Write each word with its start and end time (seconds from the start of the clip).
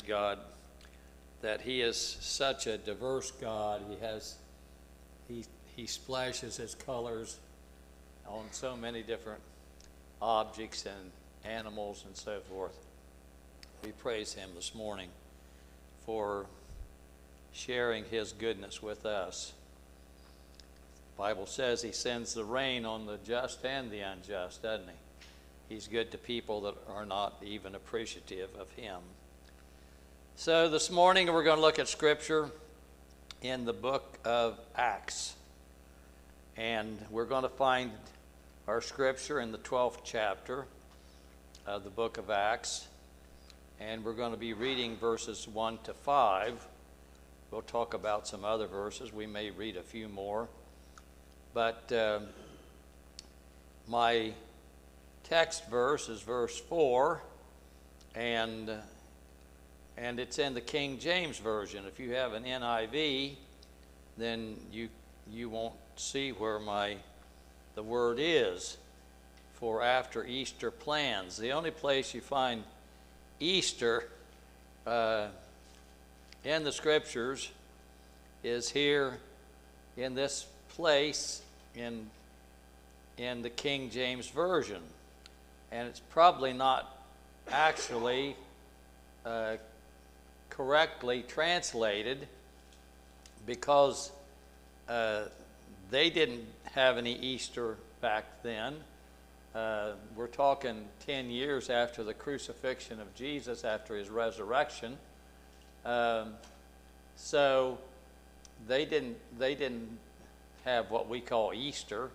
praise 0.00 0.08
God 0.08 0.38
that 1.42 1.60
He 1.62 1.80
is 1.80 1.96
such 1.96 2.66
a 2.66 2.78
diverse 2.78 3.30
God. 3.30 3.82
He 3.88 3.96
has, 4.04 4.36
He, 5.28 5.44
he 5.76 5.86
splashes 5.86 6.56
His 6.56 6.74
colors 6.74 7.38
on 8.26 8.44
so 8.50 8.76
many 8.76 9.02
different 9.02 9.40
objects 10.20 10.86
and 10.86 11.10
animals 11.44 12.04
and 12.06 12.16
so 12.16 12.40
forth. 12.50 12.76
We 13.82 13.92
praise 13.92 14.34
Him 14.34 14.50
this 14.54 14.74
morning 14.74 15.08
for 16.04 16.46
sharing 17.52 18.04
His 18.04 18.32
goodness 18.32 18.82
with 18.82 19.06
us. 19.06 19.52
The 21.16 21.22
Bible 21.22 21.46
says 21.46 21.82
He 21.82 21.92
sends 21.92 22.34
the 22.34 22.44
rain 22.44 22.84
on 22.84 23.06
the 23.06 23.18
just 23.26 23.64
and 23.64 23.90
the 23.90 24.00
unjust, 24.00 24.62
doesn't 24.62 24.88
He? 24.88 25.74
He's 25.74 25.86
good 25.86 26.10
to 26.10 26.18
people 26.18 26.62
that 26.62 26.74
are 26.88 27.06
not 27.06 27.36
even 27.42 27.74
appreciative 27.74 28.50
of 28.58 28.70
Him. 28.72 28.98
So 30.40 30.70
this 30.70 30.90
morning 30.90 31.30
we're 31.30 31.44
going 31.44 31.58
to 31.58 31.60
look 31.60 31.78
at 31.78 31.86
Scripture 31.86 32.50
in 33.42 33.66
the 33.66 33.74
book 33.74 34.18
of 34.24 34.58
Acts. 34.74 35.34
And 36.56 36.98
we're 37.10 37.26
going 37.26 37.42
to 37.42 37.50
find 37.50 37.90
our 38.66 38.80
Scripture 38.80 39.40
in 39.40 39.52
the 39.52 39.58
12th 39.58 39.98
chapter 40.02 40.64
of 41.66 41.84
the 41.84 41.90
book 41.90 42.16
of 42.16 42.30
Acts. 42.30 42.88
And 43.80 44.02
we're 44.02 44.14
going 44.14 44.32
to 44.32 44.38
be 44.38 44.54
reading 44.54 44.96
verses 44.96 45.46
1 45.46 45.80
to 45.84 45.92
5. 45.92 46.66
We'll 47.50 47.60
talk 47.60 47.92
about 47.92 48.26
some 48.26 48.42
other 48.42 48.66
verses. 48.66 49.12
We 49.12 49.26
may 49.26 49.50
read 49.50 49.76
a 49.76 49.82
few 49.82 50.08
more. 50.08 50.48
But 51.52 51.92
uh, 51.92 52.20
my 53.86 54.32
text 55.22 55.68
verse 55.68 56.08
is 56.08 56.22
verse 56.22 56.58
4. 56.58 57.22
And 58.14 58.70
and 60.00 60.18
it's 60.18 60.38
in 60.38 60.54
the 60.54 60.60
King 60.62 60.98
James 60.98 61.38
Version. 61.38 61.84
If 61.86 62.00
you 62.00 62.14
have 62.14 62.32
an 62.32 62.44
NIV, 62.44 63.34
then 64.16 64.56
you, 64.72 64.88
you 65.30 65.50
won't 65.50 65.74
see 65.96 66.30
where 66.30 66.58
my, 66.58 66.96
the 67.74 67.82
word 67.82 68.16
is 68.18 68.78
for 69.54 69.82
after 69.82 70.24
Easter 70.24 70.70
plans. 70.70 71.36
The 71.36 71.52
only 71.52 71.70
place 71.70 72.14
you 72.14 72.22
find 72.22 72.64
Easter 73.40 74.08
uh, 74.86 75.26
in 76.44 76.64
the 76.64 76.72
scriptures 76.72 77.50
is 78.42 78.70
here 78.70 79.18
in 79.98 80.14
this 80.14 80.46
place 80.70 81.42
in, 81.76 82.06
in 83.18 83.42
the 83.42 83.50
King 83.50 83.90
James 83.90 84.28
Version. 84.30 84.80
And 85.70 85.86
it's 85.86 86.00
probably 86.00 86.54
not 86.54 87.04
actually 87.50 88.34
uh, 89.26 89.56
correctly 90.50 91.24
translated 91.26 92.28
because 93.46 94.10
uh, 94.88 95.22
they 95.90 96.10
didn't 96.10 96.44
have 96.72 96.98
any 96.98 97.14
Easter 97.14 97.76
back 98.00 98.24
then. 98.42 98.76
Uh, 99.54 99.92
we're 100.14 100.28
talking 100.28 100.84
10 101.06 101.30
years 101.30 101.70
after 101.70 102.04
the 102.04 102.14
crucifixion 102.14 103.00
of 103.00 103.12
Jesus, 103.14 103.64
after 103.64 103.96
his 103.96 104.08
resurrection. 104.08 104.96
Um, 105.84 106.34
so 107.16 107.78
they 108.68 108.84
didn't, 108.84 109.16
they 109.38 109.54
didn't 109.54 109.98
have 110.64 110.90
what 110.90 111.08
we 111.08 111.20
call 111.20 111.52
Easter. 111.52 112.10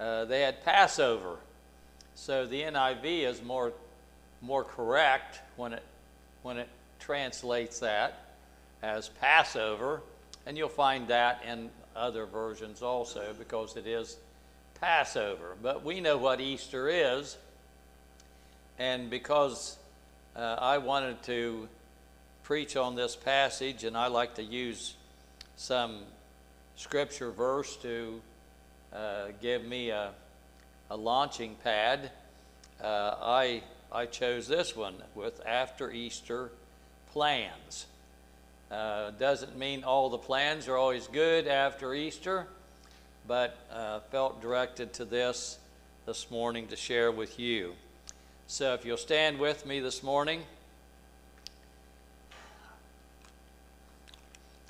Uh, 0.00 0.24
they 0.24 0.40
had 0.40 0.64
Passover. 0.64 1.36
So 2.14 2.46
the 2.46 2.62
NIV 2.62 3.28
is 3.28 3.42
more, 3.42 3.72
more 4.40 4.64
correct 4.64 5.40
when 5.56 5.74
it, 5.74 5.82
when 6.42 6.56
it 6.56 6.68
translates 7.04 7.80
that 7.80 8.18
as 8.82 9.10
Passover, 9.20 10.00
and 10.46 10.56
you'll 10.56 10.70
find 10.70 11.08
that 11.08 11.42
in 11.46 11.68
other 11.94 12.24
versions 12.24 12.82
also 12.82 13.34
because 13.38 13.76
it 13.76 13.86
is 13.86 14.16
Passover. 14.80 15.54
But 15.62 15.84
we 15.84 16.00
know 16.00 16.16
what 16.16 16.40
Easter 16.40 16.88
is, 16.88 17.36
and 18.78 19.10
because 19.10 19.76
uh, 20.34 20.56
I 20.58 20.78
wanted 20.78 21.22
to 21.24 21.68
preach 22.42 22.74
on 22.74 22.94
this 22.94 23.16
passage, 23.16 23.84
and 23.84 23.96
I 23.96 24.06
like 24.06 24.36
to 24.36 24.42
use 24.42 24.94
some 25.56 26.00
scripture 26.76 27.30
verse 27.30 27.76
to 27.76 28.20
uh, 28.94 29.26
give 29.42 29.64
me 29.64 29.90
a, 29.90 30.12
a 30.90 30.96
launching 30.96 31.56
pad, 31.62 32.10
uh, 32.82 33.14
I, 33.22 33.62
I 33.92 34.06
chose 34.06 34.48
this 34.48 34.74
one 34.74 34.94
with 35.14 35.40
after 35.46 35.90
Easter 35.90 36.50
plans. 37.14 37.86
Uh, 38.72 39.12
doesn't 39.12 39.56
mean 39.56 39.84
all 39.84 40.10
the 40.10 40.18
plans 40.18 40.66
are 40.66 40.76
always 40.76 41.06
good 41.06 41.46
after 41.46 41.94
Easter, 41.94 42.48
but 43.28 43.56
uh, 43.72 44.00
felt 44.10 44.42
directed 44.42 44.92
to 44.92 45.04
this 45.04 45.58
this 46.06 46.28
morning 46.28 46.66
to 46.66 46.74
share 46.74 47.12
with 47.12 47.38
you. 47.38 47.74
So 48.48 48.74
if 48.74 48.84
you'll 48.84 48.96
stand 48.96 49.38
with 49.38 49.64
me 49.64 49.78
this 49.78 50.02
morning, 50.02 50.42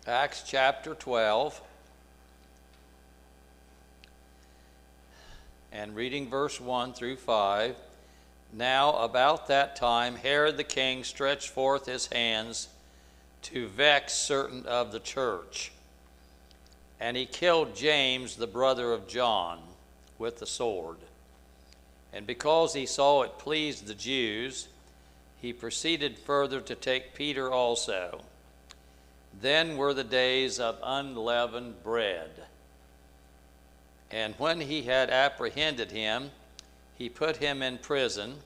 Acts 0.07 0.45
chapter 0.47 0.95
12. 0.95 1.63
And 5.73 5.97
reading 5.97 6.29
verse 6.29 6.61
1 6.61 6.93
through 6.93 7.17
5. 7.17 7.75
Now, 8.57 8.93
about 8.99 9.49
that 9.49 9.75
time, 9.75 10.15
Herod 10.15 10.57
the 10.57 10.65
king 10.65 11.03
stretched 11.03 11.49
forth 11.49 11.87
his 11.87 12.07
hands 12.07 12.69
to 13.43 13.67
vex 13.67 14.13
certain 14.13 14.65
of 14.67 14.93
the 14.93 15.01
church. 15.01 15.73
And 17.01 17.17
he 17.17 17.27
killed 17.27 17.75
James, 17.75 18.37
the 18.37 18.47
brother 18.47 18.93
of 18.93 19.09
John, 19.09 19.59
with 20.19 20.39
the 20.39 20.47
sword. 20.47 20.99
And 22.13 22.29
because 22.29 22.75
he 22.75 22.87
saw 22.87 23.23
it 23.23 23.39
pleased 23.39 23.89
the 23.89 23.95
Jews, 23.95 24.69
he 25.43 25.53
proceeded 25.53 26.17
further 26.17 26.61
to 26.61 26.77
take 26.77 27.15
Peter 27.15 27.51
also. 27.51 28.21
Then 29.41 29.77
were 29.77 29.93
the 29.93 30.05
days 30.05 30.61
of 30.61 30.79
unleavened 30.81 31.83
bread. 31.83 32.31
And 34.13 34.37
when 34.39 34.61
he 34.61 34.83
had 34.83 35.11
apprehended 35.11 35.91
him, 35.91 36.31
he 36.97 37.09
put 37.09 37.37
him 37.37 37.63
in 37.63 37.79
prison 37.79 38.37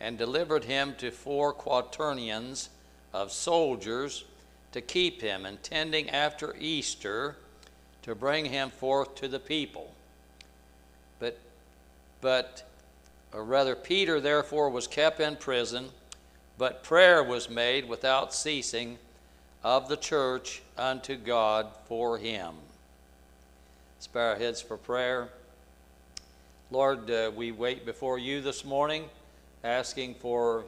and 0.00 0.16
delivered 0.18 0.64
him 0.64 0.94
to 0.98 1.10
four 1.10 1.52
quaternions 1.52 2.68
of 3.12 3.32
soldiers 3.32 4.24
to 4.72 4.80
keep 4.80 5.20
him, 5.22 5.46
intending 5.46 6.10
after 6.10 6.54
Easter 6.58 7.36
to 8.02 8.14
bring 8.14 8.46
him 8.46 8.70
forth 8.70 9.14
to 9.16 9.28
the 9.28 9.40
people. 9.40 9.92
But, 11.18 11.38
but 12.20 12.68
or 13.32 13.44
rather, 13.44 13.74
Peter 13.74 14.20
therefore 14.20 14.70
was 14.70 14.86
kept 14.86 15.20
in 15.20 15.36
prison, 15.36 15.90
but 16.56 16.82
prayer 16.82 17.22
was 17.22 17.50
made 17.50 17.88
without 17.88 18.32
ceasing 18.32 18.98
of 19.62 19.88
the 19.88 19.96
church 19.96 20.62
unto 20.76 21.16
God 21.16 21.66
for 21.86 22.18
him. 22.18 22.54
Let's 23.96 24.08
our 24.14 24.36
heads 24.36 24.62
for 24.62 24.76
prayer. 24.76 25.28
Lord, 26.70 27.10
uh, 27.10 27.30
we 27.34 27.50
wait 27.50 27.86
before 27.86 28.18
you 28.18 28.42
this 28.42 28.62
morning, 28.62 29.04
asking 29.64 30.16
for 30.16 30.66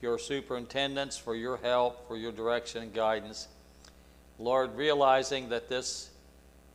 your 0.00 0.16
superintendence, 0.16 1.16
for 1.16 1.34
your 1.34 1.56
help, 1.56 2.06
for 2.06 2.16
your 2.16 2.30
direction 2.30 2.84
and 2.84 2.94
guidance. 2.94 3.48
Lord, 4.38 4.76
realizing 4.76 5.48
that 5.48 5.68
this 5.68 6.10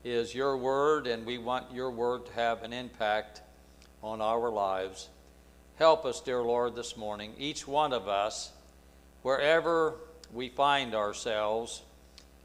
is 0.04 0.36
your 0.36 0.57
word 0.57 1.07
and 1.07 1.25
we 1.25 1.38
want 1.38 1.72
your 1.74 1.89
word 1.89 2.25
to 2.25 2.33
have 2.33 2.63
an 2.63 2.74
impact 2.74 3.42
on 4.04 4.19
our 4.19 4.50
lives. 4.50 5.07
Help 5.78 6.04
us, 6.04 6.19
dear 6.19 6.42
Lord, 6.42 6.75
this 6.75 6.98
morning, 6.98 7.31
each 7.38 7.66
one 7.66 7.94
of 7.94 8.10
us, 8.10 8.51
wherever 9.22 9.94
we 10.33 10.50
find 10.50 10.94
ourselves 10.94 11.81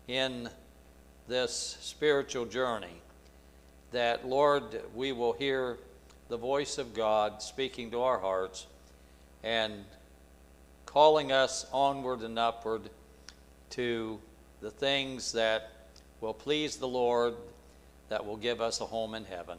in 0.06 0.49
this 1.27 1.77
spiritual 1.81 2.44
journey, 2.44 3.03
that, 3.91 4.29
Lord, 4.29 4.81
we 4.94 5.11
will 5.11 5.33
hear 5.33 5.77
the 6.29 6.37
voice 6.37 6.79
of 6.79 6.94
God 6.94 7.43
speaking 7.43 7.91
to 7.91 8.03
our 8.03 8.19
hearts 8.19 8.67
and 9.43 9.85
calling 10.87 11.32
us 11.32 11.67
onward 11.73 12.21
and 12.21 12.38
upward 12.38 12.82
to 13.71 14.19
the 14.61 14.71
things 14.71 15.32
that 15.32 15.71
will 16.21 16.32
please 16.32 16.76
the 16.76 16.88
Lord, 16.88 17.35
that 18.09 18.25
will 18.25 18.37
give 18.37 18.61
us 18.61 18.81
a 18.81 18.87
home 18.87 19.15
in 19.15 19.25
heaven. 19.25 19.59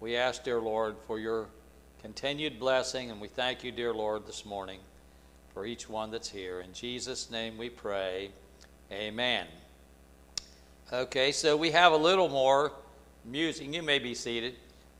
We 0.00 0.16
ask, 0.16 0.42
dear 0.42 0.60
Lord, 0.60 0.96
for 1.06 1.18
your 1.18 1.46
continued 2.02 2.58
blessing, 2.58 3.10
and 3.10 3.20
we 3.20 3.28
thank 3.28 3.62
you, 3.62 3.70
dear 3.70 3.94
Lord, 3.94 4.26
this 4.26 4.44
morning 4.44 4.80
for 5.54 5.66
each 5.66 5.88
one 5.88 6.10
that's 6.10 6.28
here. 6.28 6.60
In 6.60 6.72
Jesus' 6.72 7.30
name 7.30 7.58
we 7.58 7.70
pray. 7.70 8.30
Amen. 8.90 9.46
Okay, 10.92 11.32
so 11.32 11.56
we 11.56 11.70
have 11.70 11.92
a 11.92 11.96
little 11.96 12.28
more 12.28 12.72
music. 13.24 13.72
You 13.72 13.82
may 13.82 13.98
be 13.98 14.14
seated 14.14 14.54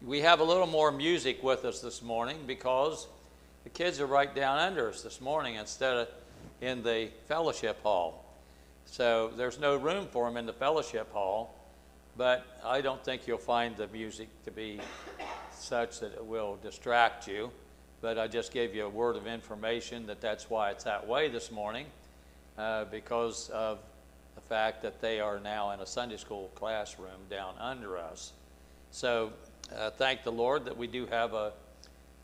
we 0.06 0.20
have 0.20 0.38
a 0.38 0.44
little 0.44 0.66
more 0.66 0.92
music 0.92 1.42
with 1.42 1.64
us 1.64 1.80
this 1.80 2.02
morning 2.02 2.38
because 2.46 3.08
the 3.64 3.70
kids 3.70 4.00
are 4.00 4.06
right 4.06 4.32
down 4.32 4.58
under 4.58 4.88
us 4.88 5.02
this 5.02 5.20
morning 5.20 5.56
instead 5.56 5.96
of 5.96 6.08
in 6.60 6.82
the 6.82 7.08
fellowship 7.26 7.82
hall. 7.82 8.24
So 8.86 9.32
there's 9.36 9.58
no 9.58 9.76
room 9.76 10.06
for 10.10 10.26
them 10.26 10.36
in 10.36 10.46
the 10.46 10.52
fellowship 10.52 11.12
hall, 11.12 11.54
but 12.16 12.46
I 12.64 12.80
don't 12.80 13.04
think 13.04 13.26
you'll 13.26 13.38
find 13.38 13.76
the 13.76 13.88
music 13.88 14.28
to 14.44 14.52
be 14.52 14.80
such 15.52 16.00
that 16.00 16.12
it 16.12 16.24
will 16.24 16.58
distract 16.62 17.26
you. 17.26 17.50
But 18.00 18.18
I 18.18 18.28
just 18.28 18.52
gave 18.52 18.76
you 18.76 18.86
a 18.86 18.88
word 18.88 19.16
of 19.16 19.26
information 19.26 20.06
that 20.06 20.20
that's 20.20 20.48
why 20.48 20.70
it's 20.70 20.84
that 20.84 21.08
way 21.08 21.28
this 21.28 21.50
morning, 21.50 21.86
uh, 22.56 22.84
because 22.84 23.50
of 23.50 23.80
the 24.36 24.40
fact 24.42 24.82
that 24.82 25.00
they 25.00 25.18
are 25.18 25.40
now 25.40 25.72
in 25.72 25.80
a 25.80 25.86
Sunday 25.86 26.16
school 26.16 26.50
classroom 26.54 27.26
down 27.28 27.54
under 27.58 27.98
us. 27.98 28.32
So 28.90 29.32
uh, 29.76 29.90
thank 29.90 30.24
the 30.24 30.32
Lord 30.32 30.64
that 30.64 30.76
we 30.76 30.86
do 30.86 31.06
have 31.06 31.34
a, 31.34 31.52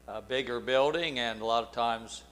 a 0.09 0.23
bigger 0.23 0.61
building, 0.61 1.19
and 1.19 1.41
a 1.41 1.45
lot 1.45 1.63
of 1.63 1.73
times 1.73 2.23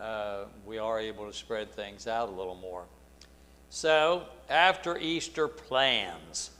uh, 0.00 0.44
we 0.66 0.78
are 0.78 0.98
able 0.98 1.26
to 1.26 1.32
spread 1.32 1.72
things 1.72 2.06
out 2.06 2.28
a 2.28 2.32
little 2.32 2.56
more. 2.56 2.84
So, 3.70 4.24
after 4.48 4.96
Easter 4.98 5.48
plans. 5.48 6.50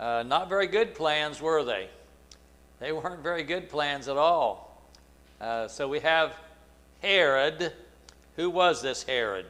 Uh, 0.00 0.24
not 0.26 0.48
very 0.48 0.66
good 0.66 0.94
plans, 0.94 1.40
were 1.40 1.62
they? 1.62 1.88
They 2.80 2.90
weren't 2.90 3.22
very 3.22 3.44
good 3.44 3.68
plans 3.68 4.08
at 4.08 4.16
all. 4.16 4.82
Uh, 5.40 5.68
so 5.68 5.88
we 5.88 6.00
have 6.00 6.34
Herod. 7.00 7.72
Who 8.36 8.50
was 8.50 8.82
this 8.82 9.04
Herod? 9.04 9.46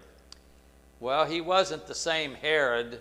Well, 1.00 1.25
he 1.25 1.41
wasn't 1.41 1.87
the 1.87 1.94
same 1.94 2.35
Herod 2.35 3.00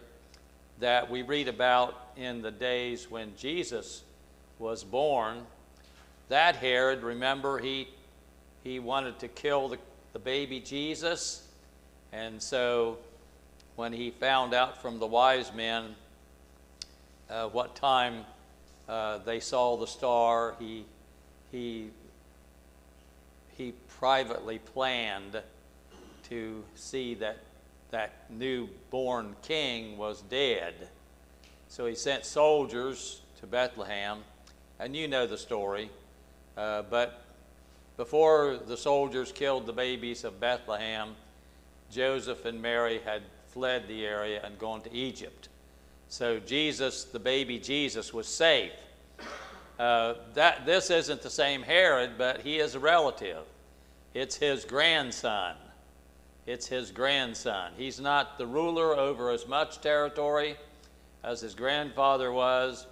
that 0.79 1.11
we 1.11 1.21
read 1.21 1.47
about 1.47 2.10
in 2.21 2.41
the 2.41 2.51
days 2.51 3.09
when 3.09 3.33
Jesus 3.35 4.03
was 4.59 4.83
born. 4.83 5.45
That 6.29 6.55
Herod, 6.55 7.03
remember, 7.03 7.59
he, 7.59 7.87
he 8.63 8.79
wanted 8.79 9.19
to 9.19 9.27
kill 9.27 9.69
the, 9.69 9.77
the 10.13 10.19
baby 10.19 10.59
Jesus. 10.59 11.47
And 12.13 12.41
so 12.41 12.97
when 13.75 13.93
he 13.93 14.11
found 14.11 14.53
out 14.53 14.81
from 14.81 14.99
the 14.99 15.07
wise 15.07 15.53
men 15.53 15.95
uh, 17.29 17.47
what 17.47 17.75
time 17.75 18.25
uh, 18.87 19.19
they 19.19 19.39
saw 19.39 19.77
the 19.77 19.87
star, 19.87 20.55
he, 20.59 20.85
he, 21.51 21.89
he 23.57 23.73
privately 23.99 24.59
planned 24.59 25.41
to 26.29 26.63
see 26.75 27.13
that 27.15 27.37
that 27.91 28.13
newborn 28.29 29.35
king 29.41 29.97
was 29.97 30.21
dead. 30.23 30.73
So 31.71 31.85
he 31.85 31.95
sent 31.95 32.25
soldiers 32.25 33.21
to 33.39 33.47
Bethlehem, 33.47 34.17
and 34.77 34.93
you 34.93 35.07
know 35.07 35.25
the 35.25 35.37
story. 35.37 35.89
Uh, 36.57 36.81
but 36.81 37.23
before 37.95 38.57
the 38.67 38.75
soldiers 38.75 39.31
killed 39.31 39.65
the 39.65 39.71
babies 39.71 40.25
of 40.25 40.37
Bethlehem, 40.37 41.15
Joseph 41.89 42.43
and 42.43 42.61
Mary 42.61 42.99
had 43.05 43.21
fled 43.47 43.87
the 43.87 44.05
area 44.05 44.41
and 44.43 44.59
gone 44.59 44.81
to 44.81 44.91
Egypt. 44.91 45.47
So 46.09 46.39
Jesus, 46.39 47.05
the 47.05 47.19
baby 47.19 47.57
Jesus, 47.57 48.13
was 48.13 48.27
safe. 48.27 48.73
Uh, 49.79 50.15
that, 50.33 50.65
this 50.65 50.89
isn't 50.89 51.21
the 51.21 51.29
same 51.29 51.61
Herod, 51.61 52.17
but 52.17 52.41
he 52.41 52.59
is 52.59 52.75
a 52.75 52.81
relative. 52.81 53.45
It's 54.13 54.35
his 54.35 54.65
grandson. 54.65 55.55
It's 56.45 56.67
his 56.67 56.91
grandson. 56.91 57.71
He's 57.77 58.01
not 58.01 58.37
the 58.37 58.45
ruler 58.45 58.93
over 58.93 59.31
as 59.31 59.47
much 59.47 59.79
territory 59.79 60.57
as 61.23 61.41
his 61.41 61.55
grandfather 61.55 62.31
was, 62.31 62.87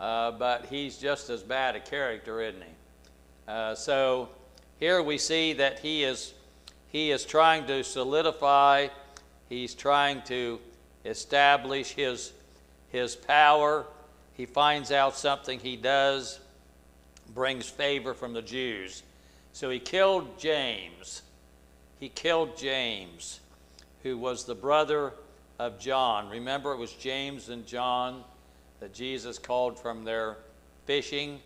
uh, 0.00 0.32
but 0.32 0.66
he's 0.66 0.98
just 0.98 1.30
as 1.30 1.42
bad 1.42 1.76
a 1.76 1.80
character, 1.80 2.40
isn't 2.40 2.62
he? 2.62 2.72
Uh, 3.48 3.74
so 3.74 4.28
here 4.78 5.02
we 5.02 5.18
see 5.18 5.52
that 5.52 5.78
he 5.78 6.04
is, 6.04 6.34
he 6.88 7.10
is 7.10 7.24
trying 7.24 7.66
to 7.66 7.82
solidify, 7.82 8.88
he's 9.48 9.74
trying 9.74 10.22
to 10.22 10.58
establish 11.04 11.92
his 11.92 12.32
his 12.92 13.16
power. 13.16 13.86
He 14.34 14.46
finds 14.46 14.92
out 14.92 15.16
something 15.16 15.58
he 15.58 15.76
does 15.76 16.38
brings 17.34 17.68
favor 17.68 18.12
from 18.12 18.34
the 18.34 18.42
Jews. 18.42 19.02
So 19.54 19.70
he 19.70 19.78
killed 19.78 20.38
James. 20.38 21.22
He 21.98 22.10
killed 22.10 22.56
James, 22.56 23.40
who 24.02 24.18
was 24.18 24.44
the 24.44 24.54
brother 24.54 25.14
of 25.62 25.78
John. 25.78 26.28
Remember, 26.28 26.72
it 26.72 26.78
was 26.78 26.92
James 26.92 27.48
and 27.48 27.64
John 27.64 28.24
that 28.80 28.92
Jesus 28.92 29.38
called 29.38 29.78
from 29.78 30.02
their 30.02 30.38
fishing 30.86 31.38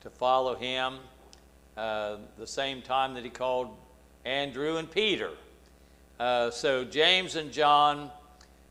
to 0.00 0.10
follow 0.10 0.56
him. 0.56 0.94
Uh, 1.76 2.16
the 2.38 2.46
same 2.46 2.82
time 2.82 3.14
that 3.14 3.22
he 3.22 3.30
called 3.30 3.68
Andrew 4.24 4.78
and 4.78 4.90
Peter. 4.90 5.30
Uh, 6.18 6.50
so 6.50 6.84
James 6.84 7.36
and 7.36 7.52
John 7.52 8.10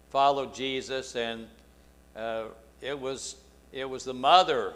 followed 0.10 0.54
Jesus, 0.54 1.16
and 1.16 1.48
uh, 2.18 2.44
it, 2.82 3.00
was, 3.00 3.38
it 3.72 3.90
was 3.90 4.04
the 4.04 4.14
mother 4.14 4.74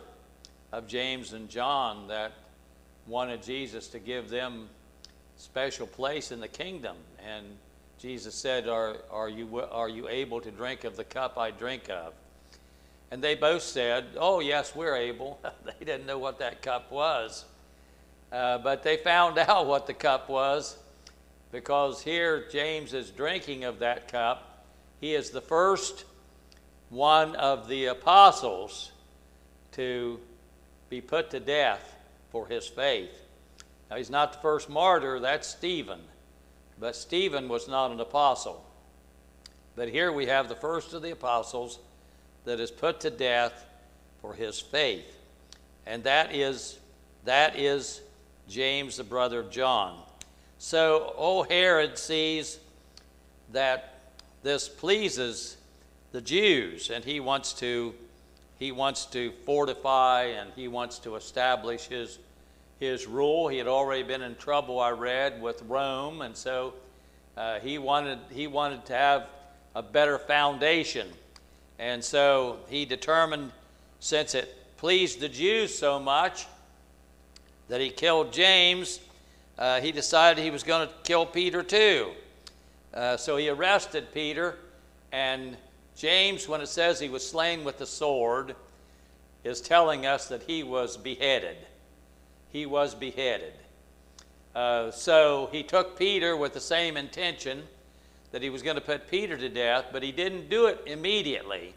of 0.72 0.88
James 0.88 1.34
and 1.34 1.50
John 1.50 2.08
that 2.08 2.32
wanted 3.06 3.44
Jesus 3.44 3.90
to 3.90 4.00
give 4.00 4.30
them 4.30 4.70
special 5.36 5.88
place 5.88 6.32
in 6.32 6.40
the 6.40 6.48
kingdom. 6.48 6.96
And 7.28 7.46
Jesus 8.06 8.36
said, 8.36 8.68
are, 8.68 8.98
are, 9.10 9.28
you, 9.28 9.64
are 9.72 9.90
you 9.90 10.08
able 10.08 10.40
to 10.40 10.52
drink 10.52 10.84
of 10.84 10.96
the 10.96 11.04
cup 11.04 11.40
I 11.40 11.50
drink 11.50 11.90
of? 11.90 12.14
And 13.10 13.20
they 13.20 13.34
both 13.34 13.64
said, 13.64 14.06
Oh, 14.16 14.42
yes, 14.42 14.76
we're 14.76 14.96
able. 14.96 15.40
they 15.66 15.84
didn't 15.84 16.06
know 16.06 16.20
what 16.20 16.38
that 16.38 16.62
cup 16.62 16.92
was. 16.92 17.46
Uh, 18.32 18.60
but 18.60 18.84
they 18.84 18.98
found 18.98 19.40
out 19.40 19.66
what 19.66 19.88
the 19.88 19.94
cup 19.96 20.30
was 20.30 20.78
because 21.52 22.00
here 22.00 22.46
James 22.52 22.94
is 22.94 23.10
drinking 23.10 23.64
of 23.64 23.80
that 23.80 24.08
cup. 24.08 24.68
He 25.02 25.16
is 25.16 25.32
the 25.32 25.42
first 25.42 26.06
one 26.92 27.36
of 27.38 27.68
the 27.68 27.86
apostles 27.86 28.92
to 29.72 30.20
be 30.92 31.02
put 31.02 31.32
to 31.32 31.40
death 31.40 31.96
for 32.30 32.46
his 32.46 32.68
faith. 32.68 33.20
Now, 33.90 33.96
he's 33.96 34.12
not 34.12 34.34
the 34.34 34.40
first 34.42 34.70
martyr, 34.70 35.20
that's 35.20 35.48
Stephen. 35.48 36.02
But 36.80 36.96
Stephen 36.96 37.48
was 37.48 37.68
not 37.68 37.92
an 37.92 38.00
apostle. 38.00 38.64
But 39.76 39.90
here 39.90 40.12
we 40.12 40.28
have 40.28 40.50
the 40.50 40.56
first 40.56 40.94
of 40.94 41.02
the 41.02 41.12
apostles 41.12 41.80
that 42.46 42.60
is 42.60 42.72
put 42.72 43.00
to 43.02 43.10
death 43.10 43.66
for 44.22 44.34
his 44.34 44.60
faith. 44.60 45.18
And 45.86 46.04
that 46.04 46.34
is, 46.34 46.80
that 47.26 47.58
is 47.58 48.02
James, 48.48 48.98
the 48.98 49.04
brother 49.04 49.40
of 49.40 49.52
John. 49.52 50.00
So, 50.58 51.14
O 51.18 51.44
Herod 51.44 51.98
sees 51.98 52.60
that 53.52 53.96
this 54.44 54.70
pleases 54.70 55.58
the 56.12 56.22
Jews, 56.22 56.90
and 56.90 57.04
he 57.04 57.20
wants 57.20 57.54
to 57.54 57.94
he 58.58 58.72
wants 58.72 59.06
to 59.08 59.34
fortify 59.46 60.24
and 60.24 60.50
he 60.56 60.70
wants 60.70 61.00
to 61.00 61.18
establish 61.18 61.88
his 61.88 62.20
his 62.86 63.08
rule. 63.08 63.48
He 63.48 63.58
had 63.58 63.68
already 63.68 64.04
been 64.04 64.22
in 64.22 64.36
trouble, 64.36 64.80
I 64.80 64.92
read, 64.92 65.42
with 65.42 65.62
Rome, 65.64 66.22
and 66.22 66.36
so 66.36 66.74
uh, 67.36 67.60
he 67.60 67.78
wanted 67.78 68.20
he 68.32 68.48
wanted 68.48 68.86
to 68.86 68.94
have 68.94 69.28
a 69.76 69.84
better 69.84 70.18
foundation, 70.18 71.08
and 71.80 72.04
so 72.04 72.60
he 72.70 72.86
determined, 72.86 73.52
since 74.00 74.36
it 74.36 74.56
pleased 74.78 75.20
the 75.20 75.30
Jews 75.30 75.78
so 75.78 76.00
much 76.00 76.48
that 77.68 77.82
he 77.82 77.90
killed 77.90 78.32
James, 78.32 79.00
uh, 79.58 79.82
he 79.82 79.92
decided 79.92 80.44
he 80.44 80.52
was 80.52 80.64
going 80.64 80.88
to 80.88 80.94
kill 81.04 81.26
Peter 81.26 81.64
too. 81.64 82.12
Uh, 82.94 83.18
so 83.18 83.36
he 83.36 83.50
arrested 83.50 84.14
Peter 84.14 84.58
and 85.12 85.58
James, 85.96 86.48
when 86.48 86.60
it 86.60 86.68
says 86.68 87.00
he 87.00 87.10
was 87.10 87.28
slain 87.28 87.64
with 87.64 87.78
the 87.78 87.86
sword, 87.86 88.56
is 89.46 89.62
telling 89.62 90.06
us 90.06 90.28
that 90.28 90.44
he 90.44 90.62
was 90.62 90.98
beheaded. 90.98 91.56
He 92.56 92.66
was 92.66 92.96
beheaded. 92.96 93.52
Uh, 94.56 94.90
so 94.90 95.50
he 95.52 95.62
took 95.62 96.00
Peter 96.00 96.38
with 96.38 96.54
the 96.54 96.62
same 96.62 96.96
intention 96.96 97.64
that 98.32 98.42
he 98.42 98.50
was 98.50 98.62
going 98.62 98.78
to 98.78 98.82
put 98.82 99.12
Peter 99.12 99.36
to 99.36 99.50
death, 99.50 99.88
but 99.92 100.02
he 100.02 100.14
didn't 100.14 100.50
do 100.50 100.68
it 100.68 100.82
immediately 100.86 101.74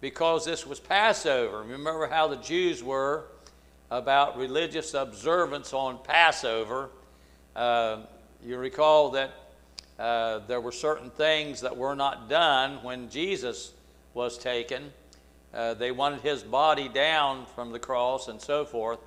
because 0.00 0.46
this 0.46 0.66
was 0.66 0.80
Passover. 0.80 1.60
Remember 1.64 2.06
how 2.06 2.28
the 2.28 2.36
Jews 2.36 2.82
were 2.82 3.24
about 3.90 4.38
religious 4.38 4.94
observance 4.94 5.74
on 5.74 5.98
Passover. 6.02 6.88
Uh, 7.54 7.98
you 8.42 8.56
recall 8.56 9.10
that 9.10 9.32
uh, 9.98 10.38
there 10.46 10.62
were 10.62 10.72
certain 10.72 11.10
things 11.10 11.60
that 11.60 11.76
were 11.76 11.94
not 11.94 12.26
done 12.26 12.82
when 12.82 13.10
Jesus 13.10 13.74
was 14.14 14.38
taken. 14.38 14.94
Uh, 15.52 15.74
they 15.74 15.90
wanted 15.90 16.22
his 16.22 16.42
body 16.42 16.88
down 16.88 17.44
from 17.54 17.70
the 17.70 17.78
cross 17.78 18.28
and 18.28 18.40
so 18.40 18.64
forth. 18.64 18.98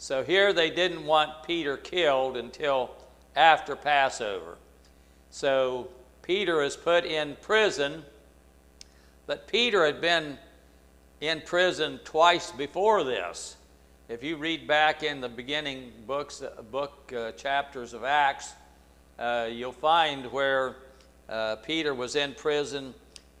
So 0.00 0.24
here 0.24 0.54
they 0.54 0.70
didn't 0.70 1.04
want 1.04 1.42
Peter 1.46 1.76
killed 1.76 2.38
until 2.38 2.90
after 3.36 3.76
Passover. 3.76 4.56
So 5.28 5.88
Peter 6.22 6.62
is 6.62 6.74
put 6.74 7.04
in 7.04 7.36
prison, 7.42 8.02
but 9.26 9.46
Peter 9.46 9.84
had 9.84 10.00
been 10.00 10.38
in 11.20 11.42
prison 11.42 12.00
twice 12.02 12.50
before 12.50 13.04
this. 13.04 13.58
If 14.08 14.24
you 14.24 14.38
read 14.38 14.66
back 14.66 15.02
in 15.02 15.20
the 15.20 15.28
beginning 15.28 15.92
books, 16.06 16.42
book 16.70 17.12
uh, 17.14 17.32
chapters 17.32 17.92
of 17.92 18.02
Acts, 18.02 18.54
uh, 19.18 19.48
you'll 19.52 19.70
find 19.70 20.32
where 20.32 20.76
uh, 21.28 21.56
Peter 21.56 21.92
was 21.92 22.16
in 22.16 22.32
prison 22.32 22.94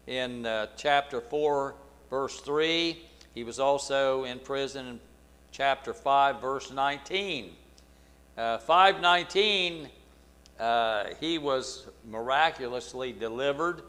in 0.06 0.44
uh, 0.44 0.66
chapter 0.76 1.22
4, 1.22 1.74
verse 2.10 2.38
3. 2.40 3.02
He 3.34 3.44
was 3.44 3.58
also 3.58 4.24
in 4.24 4.38
prison 4.38 5.00
chapter 5.52 5.92
5, 5.92 6.40
verse 6.40 6.72
19. 6.72 7.50
Uh, 8.36 8.58
519, 8.58 9.88
uh, 10.58 11.04
he 11.20 11.38
was 11.38 11.88
miraculously 12.08 13.12
delivered 13.12 13.82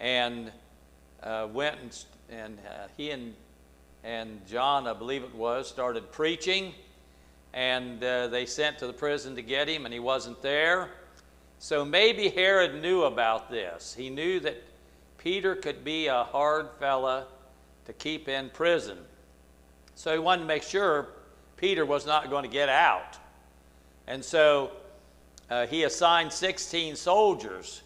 and 0.00 0.50
uh, 1.22 1.48
went 1.52 1.76
and, 1.80 2.04
and 2.30 2.58
uh, 2.66 2.88
he 2.96 3.10
and, 3.10 3.34
and 4.04 4.46
John, 4.46 4.86
I 4.86 4.94
believe 4.94 5.22
it 5.22 5.34
was, 5.34 5.68
started 5.68 6.10
preaching. 6.12 6.72
And 7.52 8.02
uh, 8.02 8.28
they 8.28 8.46
sent 8.46 8.78
to 8.78 8.86
the 8.86 8.92
prison 8.92 9.34
to 9.36 9.42
get 9.42 9.68
him, 9.68 9.84
and 9.84 9.92
he 9.92 10.00
wasn't 10.00 10.40
there. 10.42 10.90
So 11.58 11.84
maybe 11.84 12.28
Herod 12.28 12.80
knew 12.80 13.02
about 13.02 13.50
this. 13.50 13.94
He 13.94 14.10
knew 14.10 14.38
that 14.40 14.62
Peter 15.16 15.56
could 15.56 15.82
be 15.82 16.06
a 16.06 16.24
hard 16.24 16.68
fella 16.78 17.26
to 17.86 17.92
keep 17.92 18.28
in 18.28 18.50
prison. 18.50 18.98
So 19.98 20.12
he 20.12 20.20
wanted 20.20 20.42
to 20.42 20.46
make 20.46 20.62
sure 20.62 21.08
Peter 21.56 21.84
was 21.84 22.06
not 22.06 22.30
going 22.30 22.44
to 22.44 22.48
get 22.48 22.68
out. 22.68 23.18
And 24.06 24.24
so 24.24 24.70
uh, 25.50 25.66
he 25.66 25.82
assigned 25.82 26.32
16 26.32 26.94
soldiers 26.94 27.82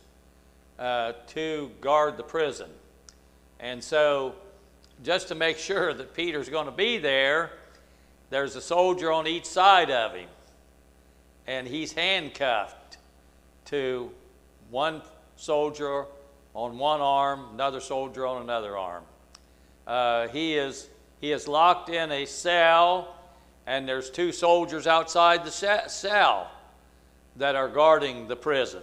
uh, 0.78 1.12
to 1.28 1.70
guard 1.80 2.18
the 2.18 2.22
prison. 2.22 2.68
And 3.60 3.82
so, 3.82 4.34
just 5.02 5.28
to 5.28 5.34
make 5.34 5.56
sure 5.56 5.94
that 5.94 6.12
Peter's 6.12 6.50
going 6.50 6.66
to 6.66 6.72
be 6.72 6.98
there, 6.98 7.52
there's 8.28 8.56
a 8.56 8.60
soldier 8.60 9.10
on 9.10 9.26
each 9.26 9.46
side 9.46 9.90
of 9.90 10.14
him. 10.14 10.28
And 11.46 11.66
he's 11.66 11.92
handcuffed 11.92 12.98
to 13.66 14.10
one 14.70 15.00
soldier 15.36 16.04
on 16.52 16.76
one 16.76 17.00
arm, 17.00 17.54
another 17.54 17.80
soldier 17.80 18.26
on 18.26 18.42
another 18.42 18.76
arm. 18.76 19.04
Uh, 19.86 20.28
he, 20.28 20.56
is, 20.56 20.88
he 21.22 21.30
is 21.30 21.46
locked 21.46 21.88
in 21.88 22.10
a 22.10 22.26
cell, 22.26 23.14
and 23.64 23.88
there's 23.88 24.10
two 24.10 24.32
soldiers 24.32 24.88
outside 24.88 25.44
the 25.44 25.50
cell 25.86 26.50
that 27.36 27.54
are 27.54 27.68
guarding 27.68 28.26
the 28.26 28.34
prison. 28.34 28.82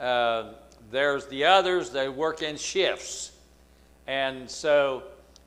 Uh, 0.00 0.54
there's 0.90 1.26
the 1.26 1.44
others, 1.44 1.90
they 1.90 2.08
work 2.08 2.42
in 2.42 2.56
shifts. 2.56 3.32
And 4.06 4.50
so 4.50 5.02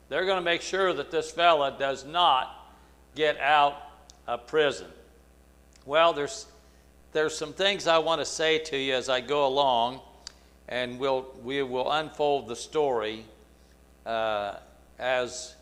they're 0.08 0.26
going 0.26 0.38
to 0.38 0.44
make 0.44 0.62
sure 0.62 0.94
that 0.94 1.10
this 1.10 1.32
fella 1.32 1.76
does 1.78 2.06
not 2.06 2.72
get 3.16 3.40
out 3.40 3.82
of 4.28 4.46
prison. 4.46 4.88
Well, 5.88 6.14
there's, 6.14 6.46
there's 7.12 7.36
some 7.36 7.54
things 7.54 7.88
I 7.88 7.98
want 7.98 8.22
to 8.22 8.26
say 8.26 8.60
to 8.60 8.78
you 8.78 8.94
as 8.94 9.10
I 9.10 9.22
go 9.22 9.48
along, 9.48 10.02
and 10.68 11.00
we'll, 11.00 11.26
we 11.44 11.64
will 11.64 11.92
unfold 11.92 12.48
the 12.48 12.56
story 12.56 13.26
uh, 14.06 14.58
as, 15.00 15.56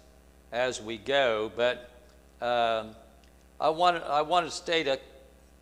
as 0.56 0.82
we 0.82 0.98
go. 0.98 1.52
But 1.56 1.92
um, 2.42 2.96
I, 3.60 3.70
want, 3.70 4.02
I 4.04 4.22
want 4.22 4.46
to 4.46 4.52
state 4.52 4.88
a 4.88 5.00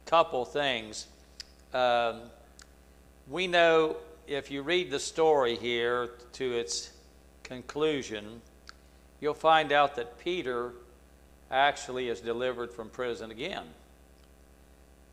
couple 0.06 0.46
things. 0.46 1.08
Um, 1.74 2.22
we 3.28 3.48
know 3.48 3.98
if 4.28 4.52
you 4.52 4.62
read 4.62 4.92
the 4.92 5.00
story 5.00 5.56
here 5.56 6.12
to 6.34 6.54
its 6.54 6.92
conclusion, 7.42 8.42
you'll 9.20 9.34
find 9.34 9.72
out 9.72 9.96
that 9.96 10.20
Peter 10.20 10.74
actually 11.50 12.10
is 12.10 12.22
delivered 12.22 12.72
from 12.72 12.90
prison 12.90 13.32
again. 13.32 13.66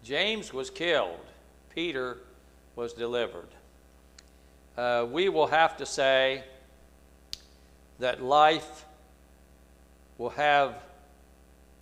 James 0.05 0.53
was 0.53 0.71
killed, 0.71 1.21
Peter 1.75 2.19
was 2.77 2.93
delivered. 2.93 3.49
Uh, 4.77 5.07
we 5.11 5.29
will 5.29 5.47
have 5.47 5.77
to 5.77 5.85
say 5.85 6.45
that 7.99 8.23
life 8.23 8.87
will 10.21 10.29
have 10.29 10.75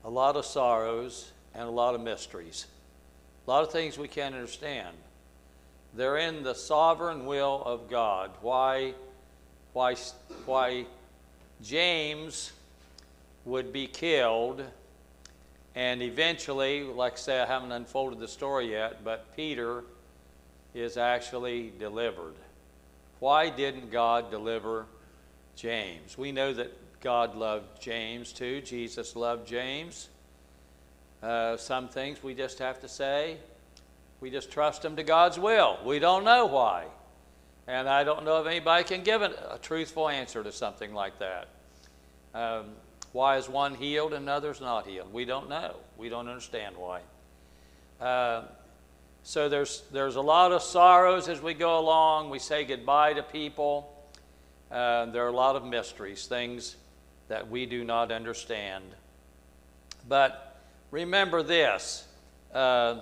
a 0.04 0.08
lot 0.08 0.36
of 0.36 0.46
sorrows 0.46 1.32
and 1.54 1.64
a 1.64 1.70
lot 1.70 1.96
of 1.96 2.00
mysteries, 2.00 2.66
a 3.44 3.50
lot 3.50 3.64
of 3.64 3.72
things 3.72 3.98
we 3.98 4.06
can't 4.06 4.32
understand. 4.32 4.96
They're 5.92 6.18
in 6.18 6.44
the 6.44 6.54
sovereign 6.54 7.26
will 7.26 7.60
of 7.66 7.90
God. 7.90 8.30
Why, 8.40 8.94
why, 9.72 9.96
why 10.46 10.86
James 11.64 12.52
would 13.44 13.72
be 13.72 13.88
killed 13.88 14.62
and 15.74 16.00
eventually, 16.00 16.84
like 16.84 17.14
I 17.14 17.16
say, 17.16 17.40
I 17.40 17.46
haven't 17.46 17.72
unfolded 17.72 18.20
the 18.20 18.28
story 18.28 18.70
yet, 18.70 19.02
but 19.02 19.34
Peter 19.34 19.82
is 20.74 20.96
actually 20.96 21.72
delivered. 21.80 22.34
Why 23.18 23.48
didn't 23.48 23.90
God 23.90 24.30
deliver 24.30 24.86
James? 25.56 26.16
We 26.16 26.30
know 26.30 26.52
that 26.52 26.72
God 27.00 27.36
loved 27.36 27.80
James 27.80 28.32
too. 28.32 28.60
Jesus 28.60 29.14
loved 29.16 29.46
James. 29.46 30.08
Uh, 31.22 31.56
some 31.56 31.88
things 31.88 32.22
we 32.22 32.34
just 32.34 32.58
have 32.58 32.80
to 32.80 32.88
say 32.88 33.38
we 34.20 34.30
just 34.30 34.50
trust 34.50 34.84
him 34.84 34.96
to 34.96 35.02
God's 35.02 35.38
will. 35.38 35.78
We 35.84 35.98
don't 35.98 36.24
know 36.24 36.46
why. 36.46 36.86
And 37.66 37.88
I 37.88 38.02
don't 38.02 38.24
know 38.24 38.40
if 38.40 38.46
anybody 38.46 38.84
can 38.84 39.02
give 39.02 39.22
a, 39.22 39.58
truthful 39.62 40.08
answer 40.08 40.42
to 40.42 40.50
something 40.50 40.94
like 40.94 41.18
that. 41.18 41.48
Um, 42.34 42.70
why 43.12 43.36
is 43.36 43.48
one 43.48 43.74
healed 43.74 44.12
and 44.12 44.28
others 44.28 44.60
not 44.60 44.86
healed? 44.86 45.12
We 45.12 45.24
don't 45.24 45.48
know. 45.48 45.76
We 45.96 46.08
don't 46.08 46.28
understand 46.28 46.76
why. 46.76 47.00
Uh, 48.00 48.44
so 49.22 49.48
there's, 49.48 49.82
there's 49.92 50.16
a 50.16 50.20
lot 50.20 50.52
of 50.52 50.62
sorrows 50.62 51.28
as 51.28 51.40
we 51.42 51.54
go 51.54 51.78
along. 51.78 52.30
We 52.30 52.38
say 52.38 52.64
goodbye 52.64 53.14
to 53.14 53.22
people. 53.22 53.94
Uh, 54.70 55.06
there 55.06 55.24
are 55.24 55.28
a 55.28 55.36
lot 55.36 55.56
of 55.56 55.64
mysteries, 55.64 56.26
things 56.26 56.76
that 57.28 57.48
we 57.48 57.66
do 57.66 57.84
not 57.84 58.10
understand. 58.10 58.84
But 60.08 60.60
remember 60.90 61.42
this. 61.42 62.06
Uh, 62.52 63.00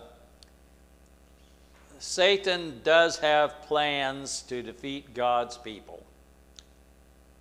Satan 1.99 2.81
does 2.85 3.19
have 3.19 3.63
plans 3.63 4.43
to 4.43 4.63
defeat 4.63 5.15
God's 5.15 5.57
people. 5.57 6.05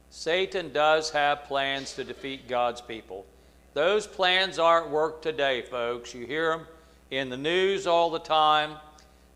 Satan 0.09 0.71
does 0.71 1.09
have 1.09 1.43
plans 1.43 1.93
to 1.93 2.03
defeat 2.05 2.47
God's 2.47 2.79
people. 2.79 3.25
Those 3.73 4.07
plans 4.07 4.59
are 4.59 4.85
at 4.85 4.89
work 4.89 5.21
today, 5.21 5.61
folks. 5.61 6.13
You 6.13 6.25
hear 6.25 6.51
them 6.51 6.67
in 7.11 7.29
the 7.29 7.35
news 7.35 7.85
all 7.85 8.09
the 8.09 8.19
time. 8.19 8.77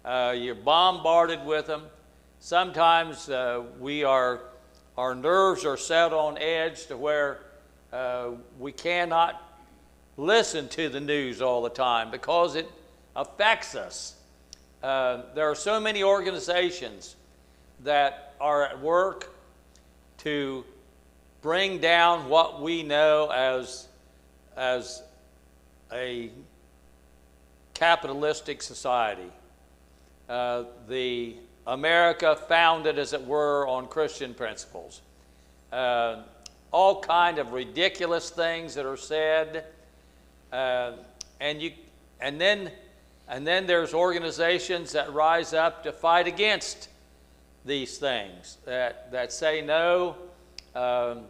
Uh, 0.05 0.33
you're 0.37 0.55
bombarded 0.55 1.45
with 1.45 1.67
them. 1.67 1.83
Sometimes 2.39 3.29
uh, 3.29 3.63
we 3.79 4.05
are, 4.05 4.39
our 4.99 5.15
nerves 5.15 5.63
are 5.63 5.77
set 5.77 6.11
on 6.11 6.37
edge 6.37 6.87
to 6.87 6.97
where 6.97 7.39
uh, 7.93 8.31
we 8.59 8.73
cannot 8.73 9.41
listen 10.17 10.67
to 10.67 10.89
the 10.89 10.99
news 10.99 11.41
all 11.41 11.61
the 11.61 11.69
time 11.69 12.11
because 12.11 12.55
it 12.55 12.69
affects 13.15 13.75
us. 13.75 14.15
Uh, 14.83 15.21
there 15.35 15.49
are 15.49 15.55
so 15.55 15.79
many 15.79 16.03
organizations 16.03 17.15
that 17.85 18.35
are 18.41 18.65
at 18.65 18.81
work 18.81 19.33
to 20.17 20.65
bring 21.41 21.77
down 21.77 22.27
what 22.27 22.61
we 22.61 22.83
know 22.83 23.29
as, 23.29 23.87
as 24.57 25.01
a 25.93 26.29
capitalistic 27.73 28.61
society. 28.61 29.31
Uh, 30.27 30.65
the 30.89 31.37
America 31.67 32.35
founded, 32.35 32.97
as 32.97 33.13
it 33.13 33.25
were, 33.25 33.67
on 33.67 33.87
Christian 33.87 34.33
principles. 34.33 35.01
Uh, 35.71 36.23
all 36.71 37.01
kind 37.01 37.39
of 37.39 37.51
ridiculous 37.51 38.29
things 38.29 38.75
that 38.75 38.85
are 38.85 38.97
said, 38.97 39.65
uh, 40.51 40.93
and 41.39 41.61
you, 41.61 41.71
and 42.21 42.39
then 42.39 42.71
and 43.29 43.45
then 43.45 43.67
there's 43.67 43.93
organizations 43.93 44.91
that 44.93 45.13
rise 45.13 45.53
up 45.53 45.83
to 45.83 45.91
fight 45.91 46.25
against 46.27 46.89
these 47.63 47.99
things, 47.99 48.57
that, 48.65 49.11
that 49.11 49.31
say, 49.31 49.61
no, 49.61 50.15
um, 50.73 51.21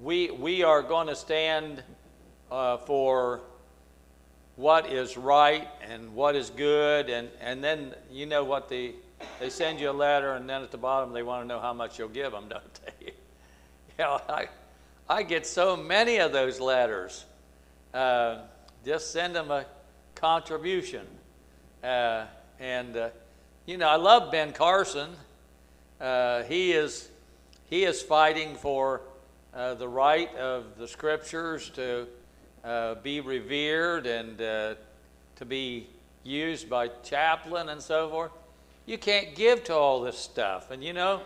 we, 0.00 0.32
we 0.32 0.64
are 0.64 0.82
going 0.82 1.06
to 1.06 1.14
stand 1.14 1.84
uh, 2.50 2.76
for 2.78 3.40
what 4.56 4.90
is 4.90 5.16
right 5.16 5.68
and 5.88 6.14
what 6.14 6.36
is 6.36 6.50
good. 6.50 7.08
And, 7.08 7.28
and 7.40 7.62
then 7.62 7.94
you 8.10 8.26
know 8.26 8.44
what 8.44 8.68
the, 8.68 8.94
they 9.40 9.50
send 9.50 9.80
you 9.80 9.90
a 9.90 9.92
letter, 9.92 10.32
and 10.34 10.48
then 10.48 10.62
at 10.62 10.70
the 10.70 10.78
bottom 10.78 11.12
they 11.12 11.22
want 11.22 11.42
to 11.42 11.48
know 11.48 11.60
how 11.60 11.72
much 11.72 11.98
you'll 11.98 12.08
give 12.08 12.32
them, 12.32 12.44
don't 12.48 12.80
they? 12.84 13.06
you 13.06 13.12
know, 13.98 14.20
I, 14.28 14.48
I 15.08 15.22
get 15.22 15.46
so 15.46 15.76
many 15.76 16.18
of 16.18 16.32
those 16.32 16.60
letters. 16.60 17.24
Uh, 17.92 18.38
just 18.84 19.12
send 19.12 19.34
them 19.36 19.50
a 19.50 19.66
contribution. 20.14 21.06
Uh, 21.82 22.26
and, 22.58 22.96
uh, 22.96 23.08
you 23.66 23.76
know, 23.76 23.88
I 23.88 23.96
love 23.96 24.30
Ben 24.30 24.52
Carson. 24.52 25.10
Uh, 26.00 26.42
he, 26.44 26.72
is, 26.72 27.08
he 27.68 27.84
is 27.84 28.02
fighting 28.02 28.54
for 28.56 29.02
uh, 29.54 29.74
the 29.74 29.88
right 29.88 30.34
of 30.36 30.78
the 30.78 30.88
scriptures 30.88 31.70
to 31.70 32.06
uh, 32.64 32.94
be 32.96 33.20
revered 33.20 34.06
and 34.06 34.40
uh, 34.40 34.74
to 35.36 35.44
be 35.44 35.86
used 36.24 36.68
by 36.70 36.88
chaplain 37.02 37.68
and 37.68 37.80
so 37.80 38.08
forth. 38.08 38.30
You 38.86 38.98
can't 38.98 39.34
give 39.34 39.64
to 39.64 39.74
all 39.74 40.00
this 40.00 40.18
stuff. 40.18 40.70
And 40.70 40.82
you 40.82 40.92
know, 40.92 41.22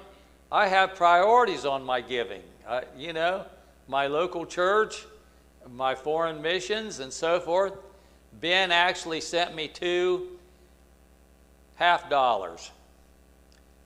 I 0.51 0.69
have 0.69 0.95
priorities 0.95 1.65
on 1.65 1.85
my 1.85 2.01
giving. 2.01 2.43
I, 2.69 2.85
you 2.97 3.13
know, 3.13 3.45
my 3.89 4.07
local 4.07 4.47
church, 4.47 5.07
my 5.75 5.95
foreign 5.95 6.43
missions, 6.43 7.01
and 7.01 7.13
so 7.13 7.41
forth. 7.41 7.73
Ben 8.41 8.71
actually 8.71 9.21
sent 9.21 9.55
me 9.55 9.69
two 9.69 10.29
half 11.77 12.11
dollars 12.11 12.71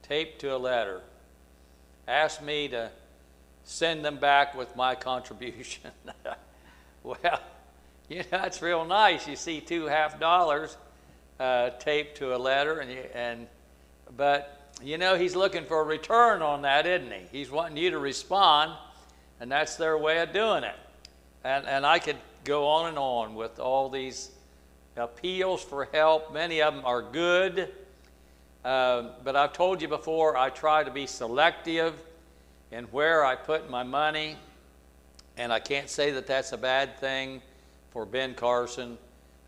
taped 0.02 0.40
to 0.40 0.54
a 0.54 0.58
letter. 0.58 1.00
Asked 2.08 2.42
me 2.42 2.66
to 2.68 2.90
send 3.64 4.04
them 4.04 4.16
back 4.16 4.56
with 4.56 4.74
my 4.74 4.94
contribution. 4.96 5.90
well, 7.02 7.40
you 8.08 8.18
know, 8.18 8.24
that's 8.30 8.60
real 8.60 8.84
nice. 8.84 9.26
You 9.26 9.36
see 9.36 9.60
two 9.60 9.86
half 9.86 10.20
dollars 10.20 10.76
uh, 11.38 11.70
taped 11.78 12.18
to 12.18 12.34
a 12.34 12.38
letter, 12.38 12.80
and, 12.80 12.90
you, 12.90 13.04
and 13.14 13.46
but 14.16 14.72
you 14.82 14.98
know 14.98 15.16
he's 15.16 15.34
looking 15.34 15.64
for 15.64 15.80
a 15.80 15.84
return 15.84 16.42
on 16.42 16.62
that, 16.62 16.86
isn't 16.86 17.10
he? 17.10 17.38
He's 17.38 17.50
wanting 17.50 17.78
you 17.78 17.90
to 17.90 17.98
respond, 17.98 18.72
and 19.40 19.50
that's 19.50 19.76
their 19.76 19.96
way 19.96 20.18
of 20.18 20.32
doing 20.32 20.64
it. 20.64 20.76
And 21.42 21.66
and 21.66 21.86
I 21.86 21.98
could 21.98 22.18
go 22.44 22.66
on 22.66 22.88
and 22.88 22.98
on 22.98 23.34
with 23.34 23.58
all 23.58 23.88
these 23.88 24.30
appeals 24.96 25.62
for 25.62 25.86
help. 25.86 26.32
Many 26.34 26.60
of 26.60 26.74
them 26.74 26.84
are 26.84 27.00
good, 27.00 27.70
uh, 28.64 29.04
but 29.24 29.36
I've 29.36 29.54
told 29.54 29.80
you 29.80 29.88
before. 29.88 30.36
I 30.36 30.50
try 30.50 30.84
to 30.84 30.90
be 30.90 31.06
selective 31.06 31.94
in 32.70 32.84
where 32.84 33.24
I 33.24 33.34
put 33.34 33.70
my 33.70 33.82
money, 33.82 34.36
and 35.40 35.54
I 35.54 35.58
can't 35.58 35.88
say 35.88 36.10
that 36.10 36.26
that's 36.26 36.52
a 36.52 36.58
bad 36.58 36.98
thing 36.98 37.40
for 37.92 38.04
Ben 38.04 38.34
Carson. 38.34 38.98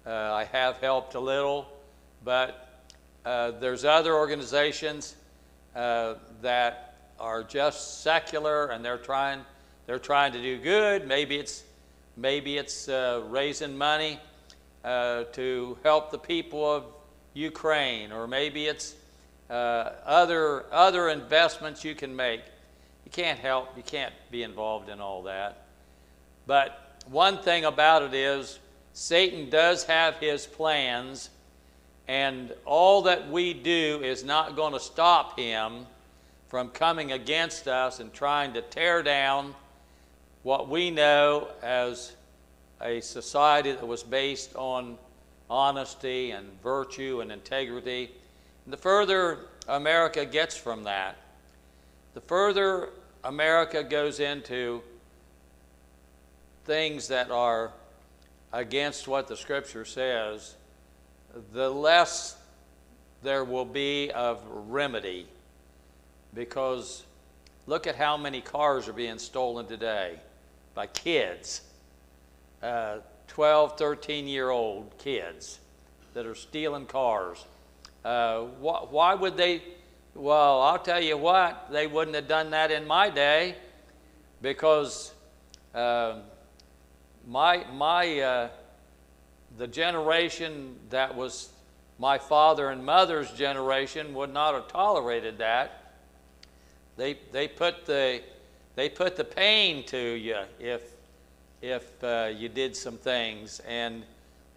Uh, 0.06 0.11
I 0.11 0.44
have 0.44 0.78
helped 0.78 1.14
a 1.14 1.20
little, 1.20 1.68
but 2.25 2.82
uh, 3.26 3.50
there's 3.61 3.84
other 3.84 4.14
organizations 4.14 5.16
uh, 5.76 6.14
that 6.40 6.96
are 7.20 7.42
just 7.42 8.00
secular 8.00 8.68
and 8.68 8.82
they're 8.82 8.96
trying 8.96 9.40
they're 9.84 9.99
trying 9.99 10.32
to 10.32 10.40
do 10.40 10.56
good. 10.56 11.06
Maybe 11.06 11.37
it's 11.37 11.62
maybe 12.16 12.56
it's 12.56 12.88
uh, 12.88 13.22
raising 13.28 13.76
money 13.76 14.18
uh, 14.84 15.25
to 15.34 15.76
help 15.82 16.11
the 16.11 16.18
people 16.18 16.64
of 16.64 16.84
Ukraine, 17.34 18.12
or 18.12 18.26
maybe 18.26 18.64
it's 18.64 18.94
uh, 19.50 19.90
other 20.06 20.64
other 20.72 21.11
investments 21.11 21.84
you 21.84 21.94
can 21.94 22.16
make. 22.16 22.40
You 23.04 23.11
can't 23.11 23.38
help. 23.38 23.76
You 23.76 23.82
can't 23.82 24.14
be 24.30 24.42
involved 24.42 24.88
in 24.88 24.99
all 24.99 25.25
that. 25.25 25.62
But 26.46 26.96
one 27.06 27.38
thing 27.38 27.64
about 27.64 28.02
it 28.02 28.14
is 28.14 28.58
Satan 28.92 29.50
does 29.50 29.84
have 29.84 30.16
his 30.16 30.46
plans 30.46 31.30
and 32.08 32.52
all 32.64 33.02
that 33.02 33.30
we 33.30 33.54
do 33.54 34.00
is 34.02 34.25
not 34.25 34.56
going 34.56 34.72
to 34.72 34.80
stop 34.80 35.38
him 35.38 35.87
from 36.49 36.68
coming 36.68 37.12
against 37.12 37.68
us 37.68 38.00
and 38.00 38.12
trying 38.12 38.52
to 38.52 38.62
tear 38.62 39.02
down 39.02 39.54
what 40.42 40.68
we 40.68 40.90
know 40.90 41.49
as 41.62 42.12
a 42.82 43.00
society 43.00 43.72
that 43.72 43.87
was 43.87 44.02
based 44.02 44.54
on 44.56 44.99
honesty 45.49 46.32
and 46.32 46.46
virtue 46.62 47.20
and 47.20 47.30
integrity. 47.30 48.11
And 48.64 48.72
the 48.72 48.76
further 48.76 49.46
America 49.68 50.26
gets 50.26 50.56
from 50.56 50.82
that, 50.84 51.16
the 52.14 52.20
further 52.20 52.90
America 53.24 53.83
goes 53.85 54.20
into 54.20 54.83
things 56.64 57.09
that 57.09 57.31
are 57.31 57.72
against 58.53 59.09
what 59.09 59.29
the 59.29 59.37
Scripture 59.37 59.85
says, 59.85 60.55
the 61.53 61.70
less 61.70 62.37
there 63.22 63.44
will 63.44 63.64
be 63.64 64.11
of 64.11 64.42
remedy. 64.68 65.27
Because 66.35 67.05
look 67.66 67.87
at 67.87 67.96
how 67.96 68.16
many 68.16 68.40
cars 68.40 68.88
are 68.88 68.92
being 68.92 69.18
stolen 69.18 69.66
today 69.66 70.18
by 70.75 70.87
kids, 70.87 71.62
uh, 72.62 72.98
12, 73.29 73.79
13 73.79 74.29
year 74.29 74.51
old 74.51 74.96
kids 74.98 75.59
that 76.14 76.27
are 76.27 76.35
stealing 76.35 76.87
cars. 76.87 77.44
Uh, 78.05 78.40
wh- 78.40 78.92
why 78.92 79.14
would 79.14 79.37
they? 79.37 79.62
Well, 80.14 80.61
I'll 80.61 80.79
tell 80.79 81.03
you 81.03 81.16
what, 81.16 81.68
they 81.70 81.87
wouldn't 81.87 82.14
have 82.14 82.29
done 82.29 82.51
that 82.51 82.70
in 82.70 82.87
my 82.87 83.09
day 83.09 83.57
because 84.42 85.14
uh, 85.75 86.16
my, 87.26 87.64
my 87.72 88.20
uh, 88.20 88.48
the 89.58 89.66
generation 89.66 90.76
that 90.90 91.14
was 91.14 91.50
my 91.98 92.18
father 92.18 92.70
and 92.70 92.85
mother's 92.85 93.30
generation 93.32 94.14
would 94.14 94.32
not 94.32 94.54
have 94.54 94.68
tolerated 94.68 95.38
that. 95.38 95.94
They, 96.96 97.16
they, 97.30 97.48
put, 97.48 97.87
the, 97.87 98.22
they 98.74 98.88
put 98.88 99.16
the 99.16 99.24
pain 99.24 99.85
to 99.87 99.98
you 99.98 100.38
if, 100.58 100.82
if 101.61 102.02
uh, 102.02 102.30
you 102.37 102.48
did 102.48 102.74
some 102.76 102.96
things. 102.96 103.61
And 103.68 104.02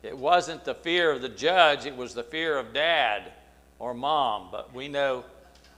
it 0.01 0.17
wasn't 0.17 0.65
the 0.65 0.73
fear 0.73 1.12
of 1.12 1.21
the 1.21 1.30
judge, 1.30 1.86
it 1.86 1.95
was 1.95 2.13
the 2.13 2.23
fear 2.23 2.58
of 2.58 2.73
dad 2.73 3.32
or 3.80 3.93
mom. 3.93 4.49
But 4.51 4.73
we 4.73 4.88
know, 4.88 5.23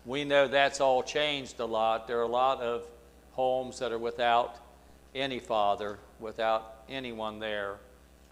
we 0.06 0.23
know 0.23 0.47
that's 0.47 0.80
all 0.80 1.04
changed 1.04 1.60
a 1.60 1.65
lot. 1.65 2.08
There 2.08 2.19
are 2.19 2.23
a 2.23 2.28
lot 2.28 2.62
of 2.62 2.84
homes 3.32 3.80
that 3.80 3.91
are 3.91 4.00
without 4.00 4.56
any 5.13 5.39
father, 5.39 6.00
without 6.19 6.77
anyone 6.89 7.39
there 7.39 7.78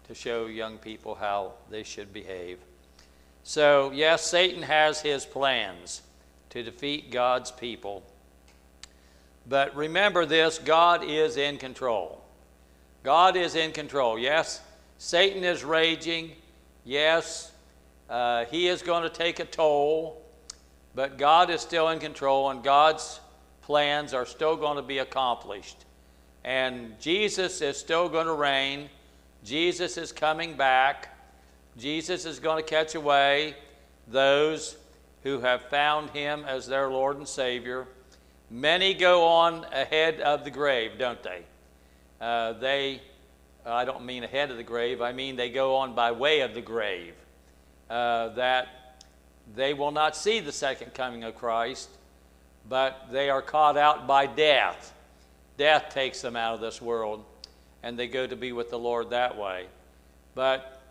to 0.08 0.14
show 0.14 0.46
young 0.46 0.78
people 0.78 1.14
how 1.14 1.52
they 1.70 1.82
should 1.82 2.12
behave. 2.12 2.58
So, 3.42 3.90
yes, 3.92 4.22
Satan 4.26 4.62
has 4.62 5.00
his 5.00 5.24
plans 5.24 6.02
to 6.50 6.62
defeat 6.62 7.10
God's 7.10 7.50
people. 7.50 8.02
But 9.48 9.74
remember 9.76 10.26
this 10.26 10.58
God 10.58 11.04
is 11.04 11.36
in 11.36 11.58
control. 11.58 12.24
God 13.02 13.36
is 13.36 13.54
in 13.54 13.72
control. 13.72 14.18
Yes, 14.18 14.60
Satan 14.98 15.44
is 15.44 15.62
raging. 15.62 16.32
Yes, 16.84 17.52
uh, 18.10 18.46
he 18.46 18.66
is 18.66 18.82
going 18.82 19.04
to 19.04 19.10
take 19.10 19.38
a 19.38 19.44
toll. 19.44 20.22
But 20.94 21.18
God 21.18 21.50
is 21.50 21.60
still 21.60 21.90
in 21.90 21.98
control, 21.98 22.50
and 22.50 22.64
God's 22.64 23.20
plans 23.62 24.14
are 24.14 24.26
still 24.26 24.56
going 24.56 24.76
to 24.76 24.82
be 24.82 24.98
accomplished. 24.98 25.85
And 26.46 26.98
Jesus 27.00 27.60
is 27.60 27.76
still 27.76 28.08
going 28.08 28.26
to 28.26 28.32
reign. 28.32 28.88
Jesus 29.44 29.98
is 29.98 30.12
coming 30.12 30.56
back. 30.56 31.08
Jesus 31.76 32.24
is 32.24 32.38
going 32.38 32.62
to 32.62 32.70
catch 32.70 32.94
away 32.94 33.56
those 34.06 34.76
who 35.24 35.40
have 35.40 35.62
found 35.62 36.10
him 36.10 36.44
as 36.46 36.68
their 36.68 36.88
Lord 36.88 37.16
and 37.16 37.26
Savior. 37.26 37.88
Many 38.48 38.94
go 38.94 39.24
on 39.24 39.64
ahead 39.72 40.20
of 40.20 40.44
the 40.44 40.52
grave, 40.52 40.92
don't 40.98 41.20
they? 41.20 41.42
Uh, 42.20 42.52
they, 42.52 43.02
I 43.66 43.84
don't 43.84 44.06
mean 44.06 44.22
ahead 44.22 44.52
of 44.52 44.56
the 44.56 44.62
grave, 44.62 45.02
I 45.02 45.12
mean 45.12 45.34
they 45.34 45.50
go 45.50 45.74
on 45.74 45.96
by 45.96 46.12
way 46.12 46.40
of 46.42 46.54
the 46.54 46.60
grave. 46.60 47.14
Uh, 47.90 48.28
that 48.30 49.04
they 49.56 49.74
will 49.74 49.90
not 49.90 50.16
see 50.16 50.38
the 50.38 50.52
second 50.52 50.94
coming 50.94 51.24
of 51.24 51.34
Christ, 51.34 51.88
but 52.68 53.08
they 53.10 53.30
are 53.30 53.42
caught 53.42 53.76
out 53.76 54.06
by 54.06 54.26
death. 54.26 54.92
Death 55.56 55.88
takes 55.90 56.20
them 56.20 56.36
out 56.36 56.54
of 56.54 56.60
this 56.60 56.82
world 56.82 57.24
and 57.82 57.98
they 57.98 58.08
go 58.08 58.26
to 58.26 58.36
be 58.36 58.52
with 58.52 58.70
the 58.70 58.78
Lord 58.78 59.10
that 59.10 59.36
way. 59.36 59.66
But 60.34 60.82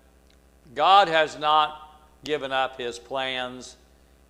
God 0.74 1.08
has 1.08 1.38
not 1.38 2.00
given 2.24 2.52
up 2.52 2.80
his 2.80 2.98
plans 2.98 3.78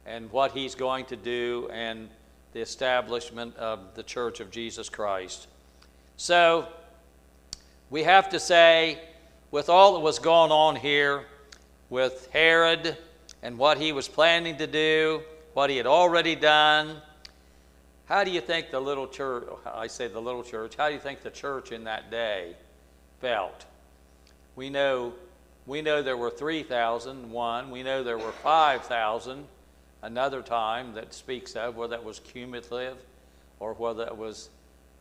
and 0.06 0.32
what 0.32 0.52
he's 0.52 0.76
going 0.76 1.06
to 1.06 1.16
do 1.16 1.70
and 1.72 2.10
the 2.54 2.62
establishment 2.62 3.56
of 3.58 3.96
the 3.96 4.04
church 4.04 4.40
of 4.40 4.52
Jesus 4.52 4.90
Christ. 4.90 5.48
So 6.18 6.68
we 7.90 8.04
have 8.04 8.30
to 8.30 8.40
say, 8.40 9.00
with 9.52 9.70
all 9.70 9.94
that 9.94 10.00
was 10.00 10.20
going 10.20 10.52
on 10.52 10.76
here, 10.76 11.26
with 11.90 12.30
Herod 12.32 12.98
and 13.44 13.58
what 13.58 13.78
he 13.78 13.92
was 13.92 14.08
planning 14.08 14.58
to 14.58 14.68
do, 14.68 15.22
what 15.54 15.70
he 15.70 15.78
had 15.78 15.86
already 15.86 16.36
done, 16.36 17.02
how 18.06 18.24
do 18.24 18.32
you 18.32 18.42
think 18.42 18.70
the 18.70 18.80
little 18.80 19.08
church, 19.08 19.48
I 19.66 19.88
say 19.88 20.08
the 20.08 20.22
little 20.22 20.44
church, 20.44 20.76
how 20.76 20.88
do 20.88 20.94
you 20.94 21.00
think 21.00 21.22
the 21.22 21.32
church 21.32 21.72
in 21.72 21.86
that 21.86 22.12
day 22.12 22.56
felt? 23.20 23.66
We 24.56 24.70
know, 24.70 25.14
we 25.66 25.82
know 25.82 26.04
there 26.04 26.18
were 26.18 26.30
3,000, 26.30 27.32
one. 27.32 27.72
We 27.72 27.82
know 27.82 28.04
there 28.04 28.18
were 28.18 28.32
5,000, 28.32 29.46
another 30.04 30.42
time 30.44 30.94
that 30.94 31.14
speaks 31.14 31.56
of, 31.56 31.76
whether 31.76 31.96
that 31.96 32.04
was 32.04 32.20
cumulative 32.20 32.98
or 33.60 33.74
whether 33.74 34.04
it 34.04 34.16
was 34.16 34.50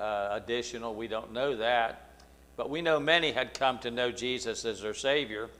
uh, 0.00 0.28
additional. 0.32 0.94
We 0.94 1.06
don't 1.06 1.32
know 1.32 1.56
that. 1.56 2.10
But 2.56 2.70
we 2.70 2.80
know 2.82 2.98
many 2.98 3.32
had 3.32 3.52
come 3.52 3.78
to 3.80 3.90
know 3.90 4.12
Jesus 4.12 4.64
as 4.64 4.80
their 4.80 4.94
Savior. 4.94 5.50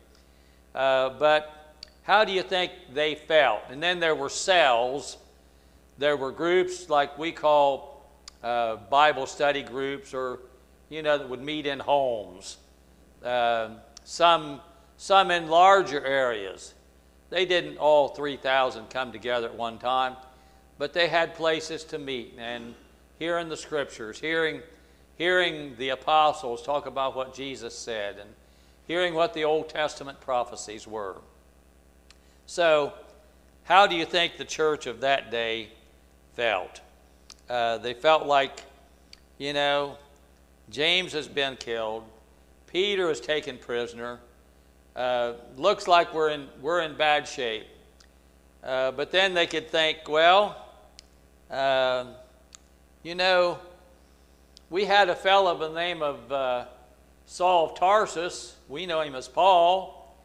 Uh, 0.74 1.11
but 1.11 1.76
how 2.04 2.24
do 2.24 2.33
you 2.33 2.42
think 2.42 2.72
they 2.92 3.14
felt? 3.14 3.62
And 3.68 3.83
then 3.83 4.00
there 4.00 4.14
were 4.14 4.28
cells 4.28 5.18
there 5.98 6.16
were 6.16 6.33
groups 6.33 6.88
like 6.88 7.18
we 7.18 7.33
call 7.33 8.11
uh, 8.42 8.76
Bible 8.76 9.26
study 9.26 9.62
groups, 9.62 10.12
or 10.12 10.40
you 10.90 11.02
know, 11.02 11.18
that 11.18 11.28
would 11.28 11.42
meet 11.42 11.66
in 11.66 11.80
homes. 11.80 12.59
Uh, 13.22 13.70
some, 14.04 14.61
some 14.96 15.30
in 15.30 15.48
larger 15.48 16.04
areas. 16.04 16.74
they 17.30 17.46
didn't 17.46 17.78
all 17.78 18.09
3,000 18.09 18.90
come 18.90 19.11
together 19.11 19.48
at 19.48 19.54
one 19.54 19.78
time, 19.78 20.14
but 20.78 20.92
they 20.92 21.09
had 21.09 21.35
places 21.35 21.85
to 21.85 21.98
meet 21.98 22.35
and 22.38 22.74
hearing 23.18 23.48
the 23.48 23.57
scriptures, 23.57 24.20
hearing, 24.20 24.61
hearing 25.16 25.74
the 25.78 25.88
apostles 25.88 26.62
talk 26.62 26.87
about 26.87 27.16
what 27.16 27.35
Jesus 27.35 27.76
said, 27.76 28.18
and 28.18 28.28
hearing 28.87 29.14
what 29.14 29.33
the 29.33 29.44
Old 29.44 29.68
Testament 29.68 30.20
prophecies 30.20 30.87
were. 30.87 31.16
So, 32.46 32.92
how 33.64 33.87
do 33.87 33.96
you 33.96 34.04
think 34.04 34.37
the 34.37 34.44
church 34.44 34.87
of 34.87 35.00
that 35.00 35.30
day 35.30 35.70
felt? 36.35 36.81
Uh, 37.49 37.79
they 37.79 37.94
felt 37.94 38.27
like, 38.27 38.62
you 39.38 39.53
know, 39.53 39.97
James 40.70 41.12
has 41.12 41.29
been 41.29 41.57
killed, 41.57 42.05
Peter 42.66 43.11
is 43.11 43.20
taken 43.20 43.59
prisoner. 43.59 44.18
Uh, 44.97 45.35
looks 45.57 45.88
like 45.88 46.14
we're 46.14 46.31
in, 46.31 46.49
we're 46.61 46.81
in 46.81 46.97
bad 46.97 47.27
shape. 47.27 47.66
Uh, 48.62 48.92
but 48.92 49.11
then 49.11 49.35
they 49.35 49.47
could 49.47 49.68
think, 49.68 49.99
well, 50.09 50.64
uh, 51.51 52.05
you 53.03 53.14
know, 53.14 53.59
we 54.70 54.85
had 54.85 55.09
a 55.09 55.14
fellow 55.14 55.55
by 55.55 55.68
the 55.68 55.75
name 55.75 56.03
of 56.03 56.33
uh, 56.33 56.64
Saul 57.27 57.70
of 57.70 57.79
Tarsus. 57.79 58.57
We 58.68 58.87
know 58.87 59.01
him 59.01 59.14
as 59.14 59.29
Paul. 59.29 60.16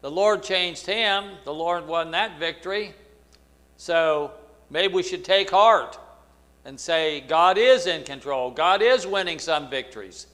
The 0.00 0.10
Lord 0.10 0.42
changed 0.42 0.86
him. 0.86 1.24
The 1.44 1.54
Lord 1.54 1.86
won 1.86 2.10
that 2.10 2.38
victory. 2.38 2.94
So 3.76 4.32
maybe 4.70 4.94
we 4.94 5.02
should 5.02 5.24
take 5.24 5.50
heart 5.50 5.98
and 6.64 6.78
say, 6.78 7.20
God 7.20 7.58
is 7.58 7.86
in 7.86 8.04
control. 8.04 8.50
God 8.50 8.82
is 8.82 9.06
winning 9.06 9.38
some 9.38 9.68
victories. 9.68 10.26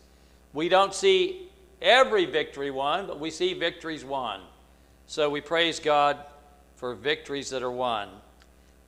We 0.53 0.69
don't 0.69 0.95
see 0.95 1.49
every 1.81 2.25
victory 2.25 2.71
won, 2.71 3.07
but 3.07 3.21
we 3.21 3.31
see 3.31 3.55
victories 3.55 4.05
won. 4.05 4.41
So 5.07 5.31
we 5.31 5.41
praise 5.41 5.79
God 5.81 6.19
for 6.77 6.95
victories 6.95 7.51
that 7.51 7.63
are 7.63 7.71
won. 7.71 8.09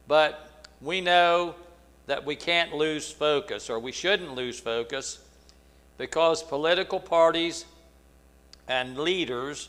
But 0.07 0.67
we 0.81 1.01
know 1.01 1.55
that 2.07 2.25
we 2.25 2.37
can't 2.37 2.75
lose 2.75 3.11
focus, 3.11 3.69
or 3.69 3.79
we 3.79 3.93
shouldn't 3.93 4.35
lose 4.35 4.59
focus, 4.59 5.21
because 5.97 6.43
political 6.43 6.99
parties 6.99 7.67
and 8.67 8.99
leaders 8.99 9.69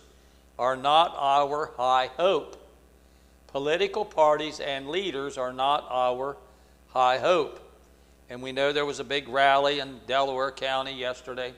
are 0.58 0.76
not 0.76 1.14
our 1.18 1.72
high 1.78 2.10
hope. 2.18 2.56
Political 3.52 4.06
parties 4.06 4.60
and 4.60 4.90
leaders 4.90 5.38
are 5.38 5.54
not 5.54 5.88
our 5.90 6.38
high 6.90 7.18
hope. 7.18 7.60
And 8.30 8.44
we 8.44 8.52
know 8.52 8.72
there 8.72 8.86
was 8.86 9.00
a 9.00 9.04
big 9.04 9.28
rally 9.28 9.80
in 9.80 10.00
Delaware 10.08 10.52
County 10.52 10.94
yesterday 10.94 11.54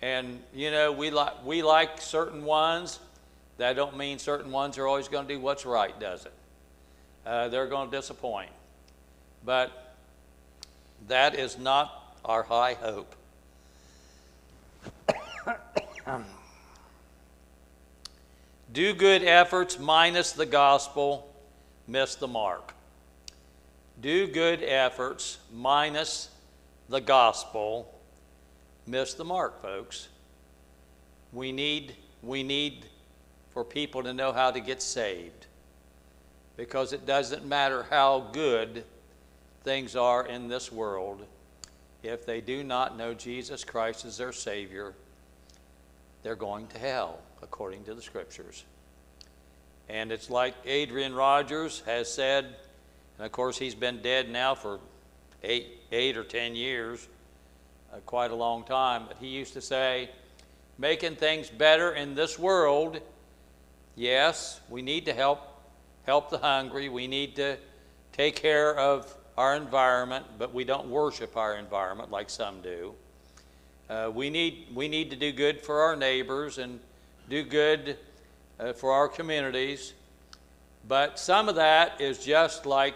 and, 0.00 0.40
you 0.54 0.70
know, 0.70 0.92
we 0.92 1.10
like, 1.10 1.44
we 1.44 1.62
like 1.62 2.00
certain 2.00 2.44
ones. 2.44 3.00
That 3.56 3.74
don't 3.74 3.96
mean 3.96 4.18
certain 4.18 4.52
ones 4.52 4.78
are 4.78 4.86
always 4.86 5.08
going 5.08 5.26
to 5.26 5.34
do 5.34 5.40
what's 5.40 5.66
right, 5.66 5.98
does 5.98 6.24
it? 6.24 6.32
Uh, 7.26 7.48
they're 7.48 7.66
going 7.66 7.90
to 7.90 7.96
disappoint. 7.96 8.50
But 9.44 9.96
that 11.08 11.34
is 11.34 11.58
not 11.58 12.16
our 12.24 12.44
high 12.44 12.74
hope. 12.74 13.14
do 18.72 18.94
good 18.94 19.22
efforts 19.22 19.78
minus 19.78 20.32
the 20.32 20.46
gospel 20.46 21.32
miss 21.86 22.14
the 22.14 22.28
mark. 22.28 22.74
Do 24.00 24.26
good 24.26 24.62
efforts 24.62 25.38
minus 25.52 26.28
the 26.88 27.00
gospel 27.00 27.92
miss 28.86 29.14
the 29.14 29.24
mark, 29.24 29.60
folks. 29.62 30.08
We 31.32 31.52
need, 31.52 31.94
we 32.22 32.42
need 32.42 32.86
for 33.52 33.64
people 33.64 34.02
to 34.02 34.12
know 34.12 34.32
how 34.32 34.50
to 34.50 34.60
get 34.60 34.82
saved 34.82 35.46
because 36.56 36.92
it 36.92 37.06
doesn't 37.06 37.46
matter 37.46 37.86
how 37.88 38.28
good 38.32 38.84
things 39.64 39.96
are 39.96 40.26
in 40.26 40.48
this 40.48 40.72
world. 40.72 41.24
If 42.02 42.24
they 42.24 42.40
do 42.40 42.62
not 42.62 42.96
know 42.96 43.14
Jesus 43.14 43.64
Christ 43.64 44.04
as 44.04 44.18
their 44.18 44.32
Savior, 44.32 44.94
they're 46.28 46.36
going 46.36 46.66
to 46.66 46.78
hell, 46.78 47.20
according 47.40 47.82
to 47.84 47.94
the 47.94 48.02
Scriptures. 48.02 48.66
And 49.88 50.12
it's 50.12 50.28
like 50.28 50.54
Adrian 50.66 51.14
Rogers 51.14 51.82
has 51.86 52.12
said, 52.12 52.44
and 53.16 53.24
of 53.24 53.32
course 53.32 53.56
he's 53.56 53.74
been 53.74 54.02
dead 54.02 54.28
now 54.28 54.54
for 54.54 54.78
eight, 55.42 55.78
eight 55.90 56.18
or 56.18 56.24
ten 56.24 56.54
years 56.54 57.08
uh, 57.90 58.00
quite 58.04 58.30
a 58.30 58.34
long 58.34 58.62
time, 58.64 59.04
but 59.08 59.16
he 59.18 59.28
used 59.28 59.54
to 59.54 59.62
say, 59.62 60.10
making 60.76 61.16
things 61.16 61.48
better 61.48 61.92
in 61.92 62.14
this 62.14 62.38
world, 62.38 63.00
yes, 63.96 64.60
we 64.68 64.82
need 64.82 65.06
to 65.06 65.14
help 65.14 65.40
help 66.04 66.28
the 66.28 66.36
hungry. 66.36 66.90
We 66.90 67.06
need 67.06 67.36
to 67.36 67.56
take 68.12 68.36
care 68.36 68.76
of 68.76 69.16
our 69.38 69.56
environment, 69.56 70.26
but 70.38 70.52
we 70.52 70.64
don't 70.64 70.90
worship 70.90 71.38
our 71.38 71.56
environment 71.56 72.10
like 72.10 72.28
some 72.28 72.60
do. 72.60 72.94
Uh, 73.88 74.10
we, 74.14 74.28
need, 74.28 74.66
we 74.74 74.86
need 74.86 75.10
to 75.10 75.16
do 75.16 75.32
good 75.32 75.62
for 75.62 75.80
our 75.80 75.96
neighbors 75.96 76.58
and 76.58 76.78
do 77.30 77.42
good 77.42 77.96
uh, 78.60 78.72
for 78.74 78.92
our 78.92 79.08
communities. 79.08 79.94
But 80.86 81.18
some 81.18 81.48
of 81.48 81.54
that 81.54 82.00
is 82.00 82.18
just 82.18 82.66
like 82.66 82.94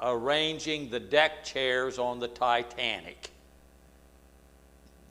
arranging 0.00 0.90
the 0.90 0.98
deck 0.98 1.44
chairs 1.44 1.98
on 1.98 2.18
the 2.18 2.28
Titanic. 2.28 3.30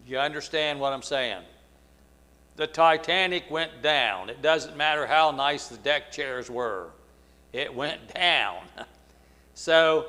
You 0.05 0.19
understand 0.19 0.81
what 0.81 0.91
I'm 0.91 1.01
saying? 1.01 1.43
The 2.57 2.67
Titanic 2.67 3.49
went 3.49 3.81
down. 3.81 4.29
It 4.29 4.41
doesn't 4.41 4.75
matter 4.75 5.07
how 5.07 5.31
nice 5.31 5.67
the 5.67 5.77
deck 5.77 6.11
chairs 6.11 6.49
were, 6.49 6.89
it 7.53 7.73
went 7.73 8.13
down. 8.13 8.63
so, 9.53 10.07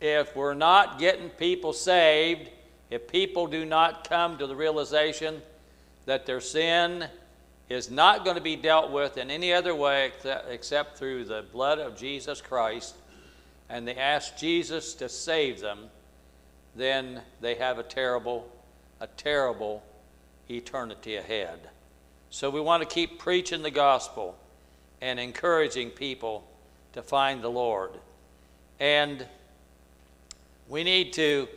if 0.00 0.36
we're 0.36 0.54
not 0.54 1.00
getting 1.00 1.28
people 1.30 1.72
saved, 1.72 2.50
if 2.90 3.08
people 3.08 3.46
do 3.46 3.64
not 3.64 4.08
come 4.08 4.38
to 4.38 4.46
the 4.46 4.56
realization 4.56 5.42
that 6.06 6.26
their 6.26 6.40
sin 6.40 7.06
is 7.68 7.90
not 7.90 8.24
going 8.24 8.36
to 8.36 8.42
be 8.42 8.56
dealt 8.56 8.90
with 8.90 9.18
in 9.18 9.30
any 9.30 9.52
other 9.52 9.74
way 9.74 10.12
except 10.48 10.96
through 10.96 11.24
the 11.24 11.44
blood 11.52 11.78
of 11.78 11.96
Jesus 11.96 12.40
Christ, 12.40 12.94
and 13.68 13.86
they 13.86 13.94
ask 13.94 14.36
Jesus 14.36 14.94
to 14.94 15.08
save 15.08 15.60
them, 15.60 15.90
then 16.74 17.20
they 17.40 17.56
have 17.56 17.78
a 17.78 17.82
terrible 17.82 18.50
a 19.00 19.06
terrible 19.06 19.82
eternity 20.50 21.16
ahead. 21.16 21.58
So 22.30 22.50
we 22.50 22.60
want 22.60 22.82
to 22.82 22.88
keep 22.88 23.18
preaching 23.18 23.62
the 23.62 23.70
gospel 23.70 24.36
and 25.00 25.20
encouraging 25.20 25.90
people 25.90 26.44
to 26.92 27.02
find 27.02 27.42
the 27.42 27.48
Lord. 27.48 27.92
And 28.80 29.24
we 30.68 30.84
need 30.84 31.12
to 31.14 31.48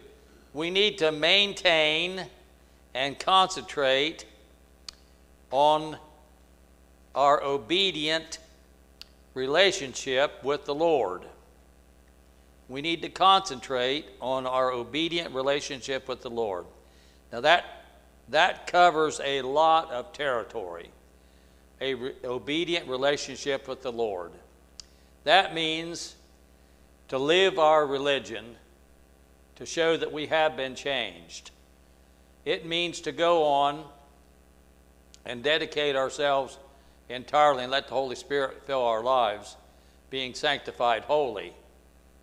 we 0.54 0.70
need 0.70 0.98
to 0.98 1.12
maintain 1.12 2.26
and 2.94 3.18
concentrate 3.18 4.26
on 5.50 5.98
our 7.16 7.42
obedient 7.44 8.40
relationship 9.34 10.44
with 10.44 10.66
the 10.66 10.76
Lord. 10.76 11.24
We 12.68 12.82
need 12.82 13.02
to 13.02 13.10
concentrate 13.10 14.06
on 14.22 14.46
our 14.46 14.72
obedient 14.72 15.34
relationship 15.34 16.08
with 16.08 16.22
the 16.22 16.30
Lord. 16.30 16.66
Now, 17.32 17.42
that, 17.42 17.86
that 18.30 18.68
covers 18.68 19.20
a 19.24 19.42
lot 19.42 19.92
of 19.92 20.14
territory, 20.14 20.90
a 21.80 21.94
re- 21.94 22.14
obedient 22.24 22.88
relationship 22.88 23.68
with 23.68 23.82
the 23.82 23.92
Lord. 23.92 24.32
That 25.24 25.54
means 25.54 26.16
to 27.10 27.18
live 27.18 27.60
our 27.60 27.86
religion 27.86 28.56
to 29.62 29.65
show 29.67 29.95
that 29.95 30.12
we 30.12 30.26
have 30.26 30.58
been 30.58 30.74
changed. 30.74 31.52
It 32.45 32.65
means 32.65 33.00
to 33.02 33.12
go 33.12 33.43
on 33.43 33.84
and 35.24 35.43
dedicate 35.43 35.95
ourselves 35.95 36.58
entirely 37.10 37.62
and 37.62 37.71
let 37.71 37.88
the 37.88 37.93
Holy 37.93 38.15
Spirit 38.15 38.63
fill 38.65 38.84
our 38.84 39.04
lives, 39.04 39.56
being 40.10 40.34
sanctified 40.34 41.04
wholly 41.04 41.54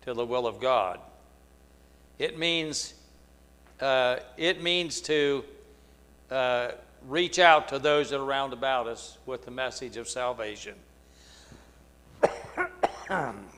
to 0.01 0.13
the 0.13 0.25
will 0.25 0.47
of 0.47 0.59
God. 0.59 0.99
It 2.17 2.37
means 2.37 2.93
uh, 3.79 4.17
it 4.35 4.61
means 4.61 4.99
to 5.03 5.45
uh, 6.29 6.71
reach 7.07 7.39
out 7.39 7.69
to 7.69 7.79
those 7.79 8.09
that 8.09 8.19
are 8.19 8.25
around 8.25 8.51
about 8.51 8.85
us 8.85 9.17
with 9.25 9.45
the 9.45 9.51
message 9.51 9.95
of 9.95 10.09
salvation. 10.09 10.75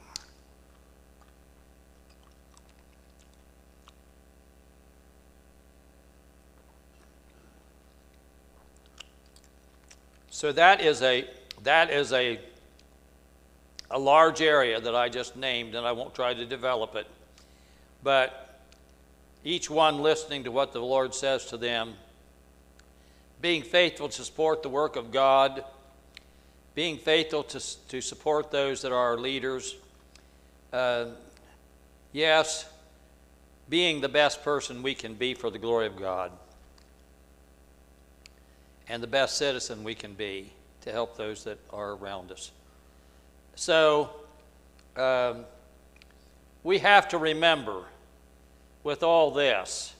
so 10.41 10.51
that 10.51 10.81
is 10.81 11.03
a 11.03 11.27
that 11.61 11.91
is 11.91 12.11
a 12.11 12.39
a 13.91 13.99
large 13.99 14.41
area 14.41 14.81
that 14.81 14.95
I 14.95 15.07
just 15.07 15.35
named, 15.35 15.75
and 15.75 15.85
I 15.85 15.91
won't 15.91 16.15
try 16.15 16.33
to 16.33 16.47
develop 16.47 16.95
it. 16.95 17.05
But 18.01 18.59
each 19.43 19.69
one 19.69 19.99
listening 19.99 20.45
to 20.45 20.51
what 20.51 20.73
the 20.73 20.79
Lord 20.79 21.13
says 21.13 21.45
to 21.51 21.57
them, 21.57 21.93
being 23.39 23.61
faithful 23.61 24.09
to 24.09 24.23
support 24.23 24.63
the 24.63 24.69
work 24.69 24.95
of 24.95 25.11
God, 25.11 25.63
being 26.73 26.97
faithful 26.97 27.43
to, 27.43 27.87
to 27.89 28.01
support 28.01 28.49
those 28.49 28.81
that 28.81 28.91
are 28.91 29.11
our 29.11 29.19
leaders. 29.19 29.75
Uh, 30.73 31.05
yes, 32.13 32.67
being 33.69 34.01
the 34.01 34.09
best 34.09 34.43
person 34.43 34.81
we 34.81 34.95
can 34.95 35.13
be 35.13 35.35
for 35.35 35.51
the 35.51 35.59
glory 35.59 35.85
of 35.85 35.97
God. 35.97 36.31
And 38.91 39.01
the 39.01 39.07
best 39.07 39.37
citizen 39.37 39.85
we 39.85 39.95
can 39.95 40.15
be 40.15 40.51
to 40.81 40.91
help 40.91 41.15
those 41.15 41.45
that 41.45 41.57
are 41.69 41.91
around 41.91 42.29
us. 42.29 42.51
So, 43.55 44.09
um, 44.97 45.45
we 46.61 46.79
have 46.79 47.07
to 47.07 47.17
remember 47.17 47.85
with 48.83 49.01
all 49.01 49.31
this, 49.31 49.93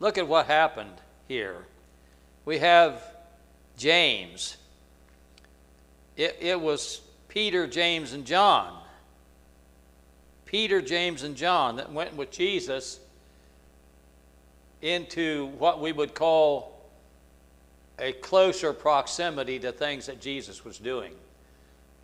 look 0.00 0.16
at 0.16 0.26
what 0.26 0.46
happened 0.46 0.94
here. 1.28 1.66
We 2.46 2.56
have 2.60 3.02
James. 3.76 4.56
It, 6.16 6.38
it 6.40 6.58
was 6.58 7.02
Peter, 7.28 7.66
James, 7.66 8.14
and 8.14 8.24
John. 8.24 8.82
Peter, 10.46 10.80
James, 10.80 11.22
and 11.22 11.36
John 11.36 11.76
that 11.76 11.92
went 11.92 12.16
with 12.16 12.30
Jesus 12.30 12.98
into 14.80 15.48
what 15.58 15.82
we 15.82 15.92
would 15.92 16.14
call 16.14 16.73
a 17.98 18.12
closer 18.12 18.72
proximity 18.72 19.58
to 19.60 19.72
things 19.72 20.06
that 20.06 20.20
Jesus 20.20 20.64
was 20.64 20.78
doing. 20.78 21.12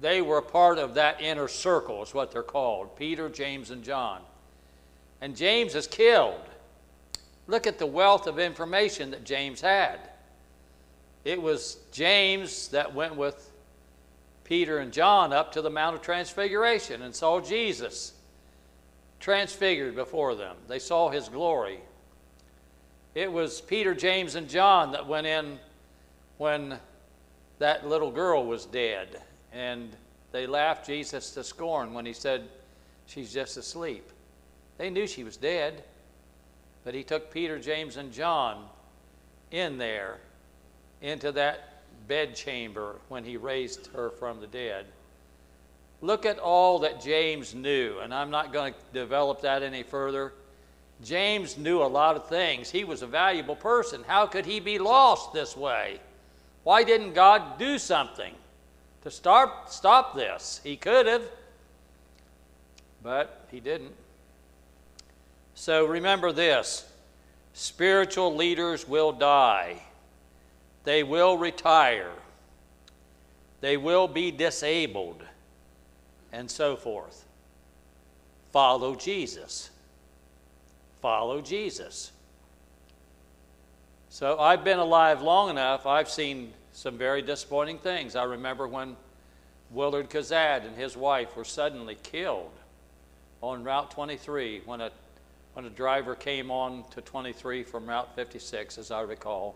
They 0.00 0.22
were 0.22 0.40
part 0.40 0.79
of 0.79 0.94
that 0.94 1.20
inner 1.20 1.48
circle, 1.48 2.03
is 2.03 2.14
what 2.14 2.31
they're 2.31 2.42
called 2.42 2.96
Peter, 2.96 3.29
James, 3.29 3.70
and 3.70 3.83
John. 3.83 4.20
And 5.20 5.37
James 5.37 5.74
is 5.74 5.87
killed. 5.87 6.40
Look 7.46 7.66
at 7.66 7.79
the 7.79 7.87
wealth 7.87 8.26
of 8.26 8.38
information 8.38 9.11
that 9.11 9.24
James 9.24 9.61
had. 9.61 9.98
It 11.24 11.40
was 11.40 11.79
James 11.92 12.68
that 12.68 12.94
went 12.94 13.16
with 13.16 13.50
Peter 14.44 14.79
and 14.79 14.92
John 14.92 15.33
up 15.33 15.53
to 15.53 15.62
the 15.62 15.70
Mount 15.70 15.96
of 15.96 16.03
Transfiguration 16.03 17.03
and 17.03 17.14
saw 17.14 17.40
Jesus 17.40 18.14
transfigured 19.18 19.94
before 19.94 20.35
them. 20.35 20.57
They 20.66 20.79
saw 20.79 21.11
his 21.11 21.29
glory. 21.29 21.81
It 23.14 23.31
was 23.31 23.61
Peter, 23.61 23.94
James, 23.94 24.35
and 24.35 24.48
John 24.48 24.92
that 24.92 25.07
went 25.07 25.26
in 25.26 25.59
when 26.40 26.79
that 27.59 27.87
little 27.87 28.11
girl 28.11 28.46
was 28.46 28.64
dead 28.64 29.20
and 29.53 29.94
they 30.33 30.46
laughed 30.46 30.87
Jesus 30.87 31.33
to 31.33 31.44
scorn 31.44 31.92
when 31.92 32.07
he 32.07 32.14
said, 32.14 32.48
She's 33.05 33.31
just 33.31 33.59
asleep. 33.59 34.11
They 34.79 34.88
knew 34.88 35.07
she 35.07 35.22
was 35.22 35.37
dead, 35.37 35.85
but 36.83 36.94
he 36.94 37.03
took 37.03 37.31
Peter, 37.31 37.59
James, 37.59 37.98
and 37.98 38.11
John 38.11 38.64
in 39.50 39.76
there 39.76 40.16
into 41.03 41.31
that 41.33 41.83
bedchamber 42.09 42.96
when 43.09 43.22
he 43.22 43.37
raised 43.37 43.88
her 43.88 44.09
from 44.09 44.40
the 44.40 44.46
dead. 44.46 44.87
Look 46.00 46.24
at 46.24 46.38
all 46.38 46.79
that 46.79 47.03
James 47.03 47.55
knew, 47.55 47.98
and 47.98 48.14
I'm 48.14 48.31
not 48.31 48.50
going 48.50 48.72
to 48.72 48.98
develop 48.98 49.42
that 49.42 49.62
any 49.62 49.83
further. 49.83 50.33
James 51.05 51.59
knew 51.59 51.83
a 51.83 51.85
lot 51.85 52.16
of 52.16 52.31
things. 52.31 52.70
He 52.70 52.85
was 52.85 53.03
a 53.03 53.07
valuable 53.07 53.57
person. 53.57 54.03
How 54.07 54.24
could 54.24 54.46
he 54.46 54.59
be 54.59 54.79
lost 54.79 55.35
this 55.35 55.55
way? 55.55 56.00
Why 56.62 56.85
didn't 56.85 57.14
God 57.14 57.59
do 57.59 57.79
something? 57.79 58.35
to 59.03 59.11
stop, 59.11 59.68
stop 59.70 60.14
this. 60.14 60.61
He 60.62 60.77
could 60.77 61.07
have, 61.07 61.23
but 63.03 63.46
he 63.51 63.61
didn't. 63.61 63.94
So 65.55 65.87
remember 65.87 66.33
this 66.33 66.87
spiritual 67.53 68.35
leaders 68.35 68.87
will 68.87 69.12
die, 69.12 69.83
they 70.85 71.03
will 71.03 71.37
retire, 71.37 72.12
they 73.61 73.77
will 73.77 74.09
be 74.09 74.31
disabled, 74.31 75.23
and 76.33 76.51
so 76.51 76.77
forth. 76.77 77.25
Follow 78.53 78.94
Jesus. 78.94 79.70
Follow 81.01 81.40
Jesus. 81.40 82.12
So 84.12 84.40
I've 84.40 84.64
been 84.64 84.81
alive 84.81 85.23
long 85.23 85.51
enough, 85.51 85.87
I've 85.87 86.11
seen 86.11 86.53
some 86.73 86.99
very 86.99 87.23
disappointing 87.23 87.79
things. 87.79 88.16
I 88.16 88.25
remember 88.25 88.66
when 88.66 88.96
Willard 89.70 90.11
Kazad 90.11 90.66
and 90.66 90.77
his 90.77 90.96
wife 90.96 91.37
were 91.37 91.44
suddenly 91.44 91.96
killed 92.03 92.51
on 93.40 93.62
Route 93.62 93.92
23 93.92 94.62
when 94.64 94.81
a, 94.81 94.90
when 95.53 95.64
a 95.64 95.70
driver 95.70 96.16
came 96.16 96.51
on 96.51 96.83
to 96.90 97.01
23 97.01 97.62
from 97.62 97.87
Route 97.87 98.16
56, 98.16 98.79
as 98.79 98.90
I 98.90 99.03
recall, 99.03 99.55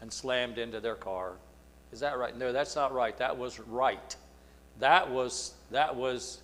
and 0.00 0.12
slammed 0.12 0.58
into 0.58 0.80
their 0.80 0.96
car. 0.96 1.34
Is 1.92 2.00
that 2.00 2.18
right? 2.18 2.36
No, 2.36 2.52
that's 2.52 2.74
not 2.74 2.92
right. 2.92 3.16
That 3.18 3.38
was 3.38 3.60
right. 3.60 4.16
That 4.80 5.12
was, 5.12 5.54
that 5.70 5.94
was, 5.94 6.42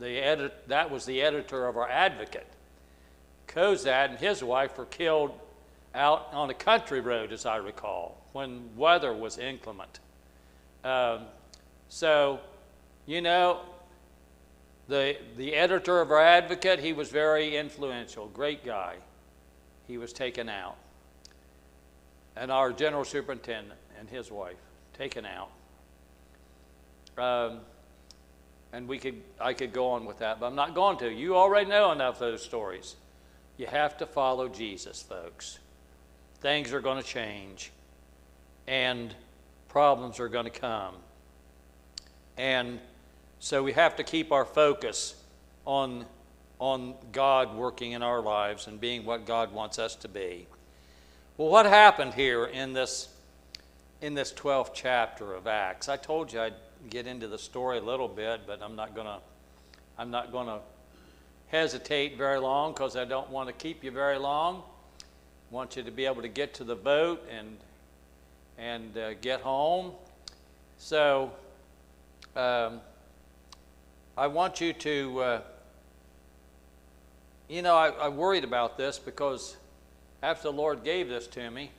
the, 0.00 0.08
edit, 0.24 0.54
that 0.68 0.90
was 0.90 1.04
the 1.04 1.20
editor 1.20 1.66
of 1.66 1.76
our 1.76 1.88
advocate. 1.88 2.46
Kozad 3.46 4.08
and 4.08 4.18
his 4.18 4.42
wife 4.42 4.78
were 4.78 4.86
killed 4.86 5.38
out 5.94 6.28
on 6.32 6.50
a 6.50 6.54
country 6.54 7.00
road, 7.00 7.32
as 7.32 7.46
I 7.46 7.56
recall 7.56 8.20
when 8.32 8.76
weather 8.76 9.12
was 9.12 9.38
inclement. 9.38 10.00
Um, 10.82 11.20
so, 11.88 12.40
you 13.06 13.20
know, 13.20 13.60
the, 14.88 15.16
the 15.36 15.54
editor 15.54 16.00
of 16.00 16.10
our 16.10 16.20
advocate, 16.20 16.80
he 16.80 16.92
was 16.92 17.10
very 17.10 17.56
influential, 17.56 18.26
great 18.26 18.64
guy. 18.64 18.96
He 19.86 19.96
was 19.98 20.12
taken 20.12 20.48
out. 20.48 20.76
And 22.36 22.50
our 22.50 22.72
general 22.72 23.04
superintendent 23.04 23.78
and 23.98 24.10
his 24.10 24.30
wife, 24.30 24.56
taken 24.98 25.24
out. 25.24 25.50
Um, 27.16 27.60
and 28.72 28.88
we 28.88 28.98
could, 28.98 29.22
I 29.40 29.54
could 29.54 29.72
go 29.72 29.90
on 29.90 30.04
with 30.04 30.18
that, 30.18 30.40
but 30.40 30.46
I'm 30.46 30.56
not 30.56 30.74
going 30.74 30.98
to. 30.98 31.12
You 31.12 31.36
already 31.36 31.70
know 31.70 31.92
enough 31.92 32.16
of 32.16 32.32
those 32.32 32.42
stories. 32.42 32.96
You 33.56 33.66
have 33.66 33.96
to 33.98 34.06
follow 34.06 34.48
Jesus, 34.48 35.00
folks. 35.00 35.60
Things 36.40 36.72
are 36.72 36.80
going 36.80 37.02
to 37.02 37.08
change 37.08 37.70
and 38.66 39.14
problems 39.68 40.20
are 40.20 40.28
going 40.28 40.44
to 40.44 40.50
come. 40.50 40.94
And 42.36 42.80
so 43.38 43.62
we 43.62 43.72
have 43.72 43.96
to 43.96 44.04
keep 44.04 44.32
our 44.32 44.44
focus 44.44 45.14
on, 45.64 46.06
on 46.58 46.94
God 47.12 47.54
working 47.54 47.92
in 47.92 48.02
our 48.02 48.20
lives 48.20 48.66
and 48.66 48.80
being 48.80 49.04
what 49.04 49.26
God 49.26 49.52
wants 49.52 49.78
us 49.78 49.94
to 49.96 50.08
be. 50.08 50.46
Well, 51.36 51.48
what 51.48 51.66
happened 51.66 52.14
here 52.14 52.46
in 52.46 52.72
this, 52.72 53.08
in 54.00 54.14
this 54.14 54.32
12th 54.32 54.70
chapter 54.74 55.34
of 55.34 55.46
Acts? 55.46 55.88
I 55.88 55.96
told 55.96 56.32
you 56.32 56.40
I'd 56.40 56.54
get 56.90 57.06
into 57.06 57.28
the 57.28 57.38
story 57.38 57.78
a 57.78 57.82
little 57.82 58.08
bit, 58.08 58.42
but 58.46 58.62
I'm 58.62 58.76
not 58.76 58.94
going 58.94 59.06
to 59.06 59.18
I'm 59.96 60.10
not 60.10 60.32
going 60.32 60.46
to 60.46 60.60
hesitate 61.48 62.16
very 62.16 62.38
long 62.38 62.72
because 62.72 62.96
I 62.96 63.04
don't 63.04 63.30
want 63.30 63.48
to 63.48 63.52
keep 63.52 63.84
you 63.84 63.90
very 63.90 64.18
long. 64.18 64.62
Want 65.50 65.76
you 65.76 65.82
to 65.82 65.90
be 65.90 66.06
able 66.06 66.22
to 66.22 66.28
get 66.28 66.54
to 66.54 66.64
the 66.64 66.74
boat 66.74 67.24
and 67.30 67.56
and 68.58 68.96
uh, 68.96 69.14
get 69.14 69.40
home. 69.40 69.92
So 70.78 71.32
um, 72.36 72.80
I 74.16 74.26
want 74.26 74.60
you 74.60 74.72
to, 74.72 75.20
uh, 75.20 75.40
you 77.48 77.62
know, 77.62 77.76
I, 77.76 77.88
I 77.88 78.08
worried 78.08 78.44
about 78.44 78.76
this 78.76 78.98
because 78.98 79.56
after 80.22 80.44
the 80.44 80.52
Lord 80.52 80.84
gave 80.84 81.08
this 81.08 81.26
to 81.28 81.50
me, 81.50 81.70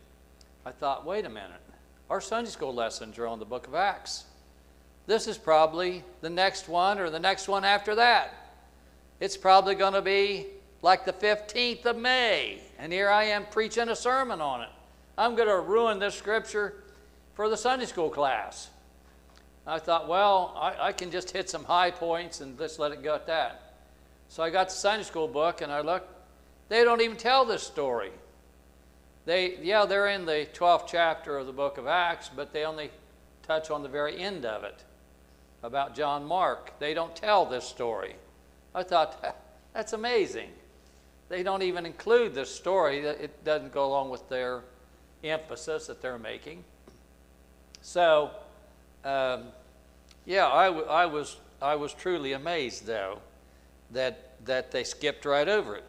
I 0.66 0.72
thought, 0.72 1.06
wait 1.06 1.26
a 1.26 1.30
minute, 1.30 1.62
our 2.10 2.22
Sunday 2.22 2.50
school 2.50 2.74
lessons 2.74 3.18
are 3.18 3.28
on 3.28 3.40
the 3.40 3.46
book 3.46 3.68
of 3.68 3.76
Acts. 3.76 4.26
This 5.08 5.28
is 5.28 5.38
probably 5.38 6.04
the 6.22 6.30
next 6.30 6.68
one 6.68 7.00
or 7.00 7.10
the 7.10 7.20
next 7.20 7.48
one 7.48 7.64
after 7.64 7.96
that. 7.96 8.34
It's 9.20 9.38
probably 9.38 9.76
going 9.76 9.94
to 9.94 10.02
be 10.02 10.48
like 10.86 11.04
the 11.04 11.14
15th 11.14 11.84
of 11.88 11.98
May, 11.98 12.62
and 12.78 12.94
here 12.94 13.10
I 13.10 13.24
am 13.24 13.48
preaching 13.50 13.90
a 13.90 13.96
sermon 13.96 14.40
on 14.40 14.62
it. 14.62 14.70
I'm 15.18 15.36
going 15.36 15.48
to 15.48 15.60
ruin 15.60 15.98
this 15.98 16.14
scripture 16.14 16.76
for 17.34 17.50
the 17.50 17.58
Sunday 17.58 17.88
school 17.88 18.12
class. 18.12 18.70
I 19.66 19.80
thought, 19.80 20.08
well, 20.08 20.54
I, 20.56 20.90
I, 20.90 20.92
can 20.92 21.10
just 21.10 21.32
hit 21.32 21.50
some 21.50 21.64
high 21.64 21.90
points 21.90 22.40
and 22.40 22.56
just 22.56 22.78
let 22.78 22.92
it 22.92 23.02
go 23.02 23.16
at 23.16 23.26
that. 23.26 23.74
So 24.30 24.44
I 24.44 24.52
got 24.52 24.70
the 24.70 24.76
Sunday 24.76 25.04
school 25.04 25.28
book 25.28 25.62
and 25.62 25.72
I 25.72 25.82
looked. 25.82 26.08
They 26.70 26.84
don't 26.84 27.02
even 27.02 27.18
tell 27.18 27.46
this 27.46 27.64
story. 27.64 28.12
They, 29.26 29.58
yeah, 29.64 29.86
they're 29.86 30.10
in 30.10 30.28
the 30.28 30.48
12th 30.54 30.86
chapter 30.86 31.40
of 31.40 31.48
the 31.48 31.52
book 31.52 31.80
of 31.80 31.88
Acts, 31.88 32.30
but 32.30 32.54
they 32.54 32.64
only 32.64 32.92
touch 33.42 33.72
on 33.72 33.82
the 33.82 33.90
very 33.90 34.20
end 34.20 34.46
of 34.46 34.64
it 34.64 34.84
about 35.64 35.96
John 35.96 36.24
Mark. 36.26 36.78
They 36.78 36.94
don't 36.94 37.16
tell 37.16 37.44
this 37.48 37.66
story. 37.66 38.18
I 38.76 38.84
thought, 38.84 39.36
that's 39.74 39.94
amazing. 39.94 40.52
They 41.30 41.44
don't 41.44 41.64
even 41.64 41.86
include 41.86 42.34
this 42.36 42.54
story. 42.54 43.00
It 43.00 43.44
doesn't 43.44 43.74
go 43.74 43.86
along 43.86 44.10
with 44.10 44.28
their 44.30 44.62
emphasis 45.24 45.88
that 45.88 46.02
they're 46.02 46.20
making. 46.20 46.64
So, 47.82 48.32
um, 49.04 49.46
yeah, 50.26 50.48
I, 50.48 50.68
I, 50.68 51.06
was, 51.06 51.38
I 51.62 51.76
was 51.76 51.94
truly 51.94 52.34
amazed, 52.34 52.86
though, 52.86 53.20
that, 53.92 54.36
that 54.46 54.72
they 54.72 54.84
skipped 54.84 55.26
right 55.26 55.48
over 55.48 55.76
it. 55.76 55.84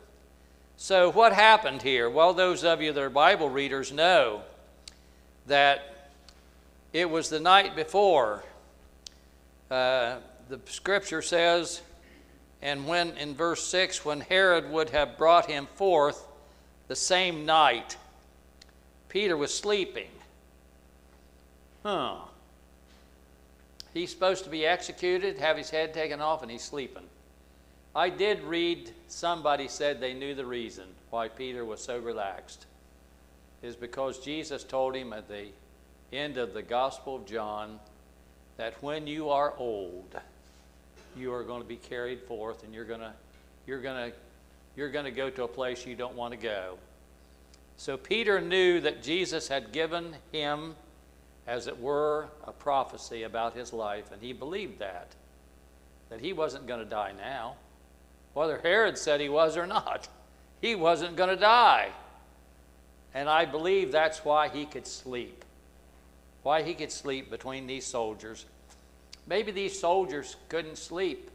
So, 0.78 1.10
what 1.10 1.32
happened 1.32 1.82
here? 1.82 2.10
Well, 2.10 2.34
those 2.34 2.64
of 2.64 2.82
you 2.82 2.92
that 2.92 3.02
are 3.02 3.10
Bible 3.10 3.48
readers 3.48 3.92
know 3.92 4.42
that 5.46 6.10
it 6.92 7.08
was 7.08 7.30
the 7.30 7.40
night 7.40 7.74
before 7.74 8.44
uh, 9.70 10.16
the 10.48 10.60
scripture 10.66 11.22
says, 11.22 11.80
and 12.62 12.86
when 12.86 13.16
in 13.16 13.34
verse 13.34 13.66
6, 13.66 14.04
when 14.04 14.20
Herod 14.20 14.70
would 14.70 14.90
have 14.90 15.18
brought 15.18 15.46
him 15.46 15.66
forth 15.74 16.26
the 16.88 16.96
same 16.96 17.44
night, 17.44 17.96
Peter 19.08 19.36
was 19.36 19.52
sleeping. 19.52 20.08
Huh. 21.82 22.16
He's 23.94 24.10
supposed 24.10 24.44
to 24.44 24.50
be 24.50 24.66
executed, 24.66 25.38
have 25.38 25.56
his 25.56 25.70
head 25.70 25.94
taken 25.94 26.20
off, 26.20 26.42
and 26.42 26.50
he's 26.50 26.62
sleeping. 26.62 27.04
I 27.94 28.10
did 28.10 28.42
read 28.42 28.90
somebody 29.08 29.68
said 29.68 30.00
they 30.00 30.12
knew 30.12 30.34
the 30.34 30.44
reason 30.44 30.84
why 31.10 31.28
Peter 31.28 31.64
was 31.64 31.82
so 31.82 31.98
relaxed 31.98 32.66
is 33.62 33.74
because 33.74 34.18
Jesus 34.18 34.64
told 34.64 34.94
him 34.94 35.12
at 35.14 35.28
the 35.28 35.46
end 36.12 36.36
of 36.36 36.52
the 36.52 36.62
Gospel 36.62 37.16
of 37.16 37.26
John 37.26 37.80
that 38.58 38.82
when 38.82 39.06
you 39.06 39.30
are 39.30 39.54
old, 39.56 40.14
you 41.16 41.32
are 41.32 41.42
going 41.42 41.62
to 41.62 41.68
be 41.68 41.76
carried 41.76 42.20
forth 42.22 42.64
and 42.64 42.74
you're 42.74 42.84
going 42.84 43.00
to 43.00 43.12
you're 43.66 43.80
going 43.80 44.10
to 44.10 44.16
you're 44.76 44.90
going 44.90 45.04
to 45.04 45.10
go 45.10 45.30
to 45.30 45.44
a 45.44 45.48
place 45.48 45.86
you 45.86 45.96
don't 45.96 46.14
want 46.14 46.32
to 46.32 46.38
go. 46.38 46.78
So 47.76 47.96
Peter 47.96 48.40
knew 48.40 48.80
that 48.80 49.02
Jesus 49.02 49.48
had 49.48 49.72
given 49.72 50.14
him 50.32 50.74
as 51.46 51.66
it 51.66 51.78
were 51.78 52.28
a 52.44 52.52
prophecy 52.52 53.22
about 53.22 53.54
his 53.54 53.72
life 53.72 54.12
and 54.12 54.20
he 54.20 54.32
believed 54.32 54.78
that 54.78 55.08
that 56.08 56.20
he 56.20 56.32
wasn't 56.32 56.66
going 56.66 56.80
to 56.80 56.88
die 56.88 57.12
now 57.16 57.56
whether 58.36 58.58
Herod 58.58 58.98
said 58.98 59.22
he 59.22 59.30
was 59.30 59.56
or 59.56 59.66
not. 59.66 60.08
He 60.60 60.74
wasn't 60.74 61.16
going 61.16 61.30
to 61.30 61.36
die. 61.36 61.88
And 63.14 63.30
I 63.30 63.46
believe 63.46 63.90
that's 63.90 64.26
why 64.26 64.50
he 64.50 64.66
could 64.66 64.86
sleep. 64.86 65.42
Why 66.42 66.62
he 66.62 66.74
could 66.74 66.92
sleep 66.92 67.30
between 67.30 67.66
these 67.66 67.86
soldiers. 67.86 68.44
Maybe 69.26 69.50
these 69.50 69.78
soldiers 69.78 70.36
couldn't 70.48 70.78
sleep 70.78 71.30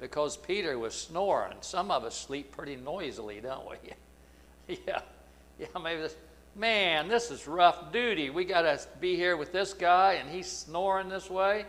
because 0.00 0.36
Peter 0.36 0.78
was 0.78 0.94
snoring. 0.94 1.56
Some 1.60 1.90
of 1.90 2.04
us 2.04 2.16
sleep 2.16 2.52
pretty 2.52 2.76
noisily, 2.76 3.40
don't 3.40 3.68
we? 3.68 4.76
yeah. 4.86 5.00
Yeah, 5.58 5.66
maybe 5.82 6.02
this, 6.02 6.14
man, 6.54 7.08
this 7.08 7.30
is 7.30 7.48
rough 7.48 7.92
duty. 7.92 8.30
We 8.30 8.44
got 8.44 8.62
to 8.62 8.80
be 9.00 9.16
here 9.16 9.36
with 9.36 9.52
this 9.52 9.74
guy 9.74 10.14
and 10.14 10.30
he's 10.30 10.50
snoring 10.50 11.08
this 11.08 11.28
way. 11.28 11.66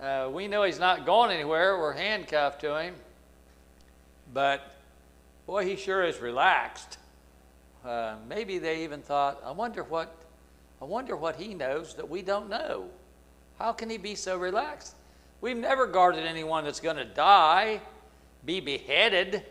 Uh, 0.00 0.30
we 0.32 0.48
know 0.48 0.62
he's 0.62 0.78
not 0.78 1.04
going 1.04 1.30
anywhere. 1.30 1.78
We're 1.78 1.92
handcuffed 1.92 2.60
to 2.62 2.80
him. 2.80 2.94
But 4.32 4.74
boy, 5.46 5.66
he 5.66 5.76
sure 5.76 6.04
is 6.04 6.20
relaxed. 6.20 6.98
Uh, 7.84 8.16
maybe 8.28 8.58
they 8.58 8.84
even 8.84 9.02
thought, 9.02 9.42
I 9.44 9.50
wonder 9.50 9.82
what, 9.82 10.14
I 10.80 10.84
wonder 10.84 11.16
what 11.16 11.36
he 11.36 11.54
knows 11.54 11.94
that 11.94 12.08
we 12.08 12.22
don't 12.22 12.48
know. 12.48 12.88
How 13.58 13.72
can 13.72 13.90
he 13.90 13.96
be 13.96 14.14
so 14.14 14.38
relaxed? 14.38 14.94
We've 15.40 15.56
never 15.56 15.86
guarded 15.86 16.24
anyone 16.24 16.64
that's 16.64 16.80
going 16.80 16.96
to 16.96 17.04
die, 17.04 17.80
be 18.44 18.60
beheaded 18.60 19.44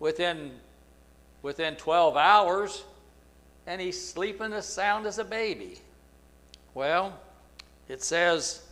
within, 0.00 0.52
within 1.42 1.76
12 1.76 2.16
hours, 2.16 2.84
and 3.66 3.80
he's 3.80 4.04
sleeping 4.04 4.52
as 4.52 4.66
sound 4.66 5.06
as 5.06 5.18
a 5.18 5.24
baby. 5.24 5.78
Well, 6.74 7.18
it 7.88 8.02
says 8.02 8.62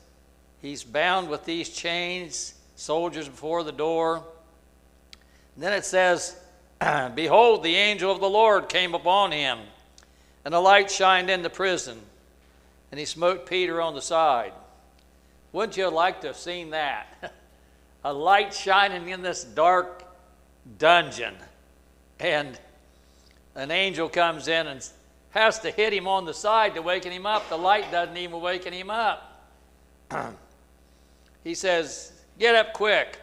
he's 0.60 0.84
bound 0.84 1.28
with 1.28 1.44
these 1.44 1.68
chains, 1.68 2.54
soldiers 2.76 3.28
before 3.28 3.62
the 3.62 3.72
door. 3.72 4.24
Then 5.56 5.72
it 5.72 5.84
says, 5.84 6.36
Behold, 7.14 7.62
the 7.62 7.76
angel 7.76 8.10
of 8.10 8.20
the 8.20 8.28
Lord 8.28 8.68
came 8.68 8.94
upon 8.94 9.30
him, 9.32 9.58
and 10.44 10.52
a 10.52 10.60
light 10.60 10.90
shined 10.90 11.30
in 11.30 11.42
the 11.42 11.50
prison, 11.50 12.00
and 12.90 12.98
he 12.98 13.06
smote 13.06 13.46
Peter 13.46 13.80
on 13.80 13.94
the 13.94 14.02
side. 14.02 14.52
Wouldn't 15.54 15.76
you 15.76 15.88
like 15.88 16.20
to 16.22 16.26
have 16.26 16.36
seen 16.36 16.70
that? 16.70 17.32
a 18.04 18.12
light 18.12 18.52
shining 18.52 19.08
in 19.08 19.22
this 19.22 19.44
dark 19.44 20.04
dungeon, 20.78 21.36
and 22.18 22.58
an 23.54 23.70
angel 23.70 24.08
comes 24.08 24.48
in 24.48 24.66
and 24.66 24.84
has 25.30 25.60
to 25.60 25.70
hit 25.70 25.92
him 25.92 26.08
on 26.08 26.24
the 26.24 26.34
side 26.34 26.74
to 26.74 26.82
waken 26.82 27.12
him 27.12 27.24
up. 27.24 27.48
The 27.48 27.56
light 27.56 27.92
doesn't 27.92 28.16
even 28.16 28.40
waken 28.40 28.72
him 28.72 28.90
up. 28.90 29.48
he 31.44 31.54
says, 31.54 32.12
Get 32.36 32.56
up 32.56 32.72
quick 32.72 33.20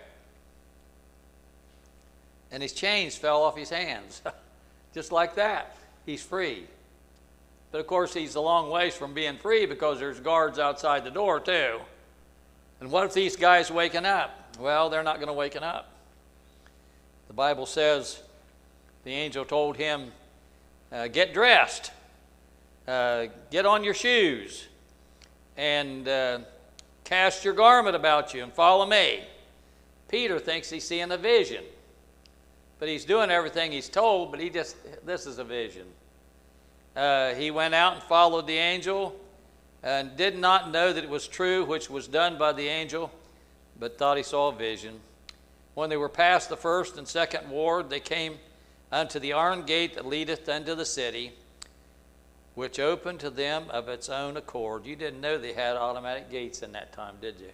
and 2.50 2.64
his 2.64 2.72
chains 2.72 3.18
fell 3.18 3.44
off 3.44 3.58
his 3.58 3.70
hands. 3.70 4.22
Just 4.94 5.12
like 5.12 5.36
that, 5.36 5.76
he's 6.06 6.24
free. 6.24 6.64
But 7.74 7.80
of 7.82 7.88
course, 7.88 8.14
he's 8.14 8.36
a 8.36 8.42
long 8.42 8.70
ways 8.70 8.96
from 8.96 9.14
being 9.14 9.38
free 9.38 9.66
because 9.66 10.00
there's 10.00 10.22
guards 10.22 10.60
outside 10.60 11.04
the 11.04 11.12
door, 11.12 11.42
too. 11.42 11.82
And 12.82 12.92
what 12.92 13.06
if 13.06 13.14
these 13.14 13.36
guys 13.36 13.70
waking 13.70 14.06
up? 14.06 14.58
Well, 14.60 14.90
they're 14.90 15.04
not 15.04 15.18
going 15.18 15.28
to 15.28 15.34
waken 15.34 15.64
up. 15.64 15.92
The 17.28 17.34
Bible 17.34 17.68
says 17.68 18.20
the 19.04 19.12
angel 19.12 19.46
told 19.46 19.78
him, 19.78 20.12
uh, 20.92 21.08
Get 21.08 21.32
dressed, 21.34 21.92
uh, 22.88 23.28
get 23.52 23.68
on 23.68 23.84
your 23.84 23.94
shoes, 23.94 24.68
and 25.58 26.08
uh, 26.08 26.40
cast 27.04 27.46
your 27.46 27.54
garment 27.54 27.96
about 27.96 28.34
you 28.34 28.42
and 28.42 28.52
follow 28.52 28.88
me. 28.88 29.22
Peter 30.10 30.40
thinks 30.40 30.70
he's 30.70 30.84
seeing 30.86 31.12
a 31.12 31.18
vision. 31.18 31.64
But 32.80 32.90
he's 32.90 33.06
doing 33.06 33.30
everything 33.30 33.72
he's 33.72 33.90
told, 33.90 34.32
but 34.32 34.40
he 34.40 34.50
just, 34.50 34.76
this 35.06 35.28
is 35.28 35.38
a 35.38 35.44
vision. 35.44 35.86
Uh, 36.96 37.36
he 37.36 37.52
went 37.52 37.76
out 37.76 37.94
and 37.94 38.04
followed 38.04 38.48
the 38.48 38.58
angel 38.58 39.16
and 39.84 40.16
did 40.16 40.38
not 40.38 40.72
know 40.72 40.94
that 40.94 41.04
it 41.04 41.10
was 41.10 41.28
true, 41.28 41.66
which 41.66 41.90
was 41.90 42.08
done 42.08 42.38
by 42.38 42.54
the 42.54 42.68
angel, 42.68 43.12
but 43.80 43.98
thought 43.98 44.18
he 44.18 44.24
saw 44.24 44.50
a 44.50 44.56
vision. 44.56 45.00
When 45.74 45.90
they 45.90 45.98
were 45.98 46.10
past 46.10 46.50
the 46.50 46.58
first 46.58 46.98
and 46.98 47.08
second 47.08 47.50
ward, 47.50 47.90
they 47.90 48.00
came 48.00 48.38
unto 48.92 49.20
the 49.20 49.34
iron 49.34 49.64
gate 49.64 49.96
that 49.96 50.06
leadeth 50.06 50.48
unto 50.50 50.76
the 50.76 50.86
city, 50.86 51.32
which 52.56 52.80
opened 52.80 53.20
to 53.22 53.30
them 53.30 53.66
of 53.70 53.88
its 53.88 54.10
own 54.10 54.38
accord. 54.38 54.86
You 54.86 54.96
didn't 54.96 55.22
know 55.22 55.38
they 55.38 55.54
had 55.54 55.78
automatic 55.78 56.30
gates 56.30 56.62
in 56.62 56.74
that 56.74 56.92
time, 56.92 57.16
did 57.22 57.40
you? 57.40 57.52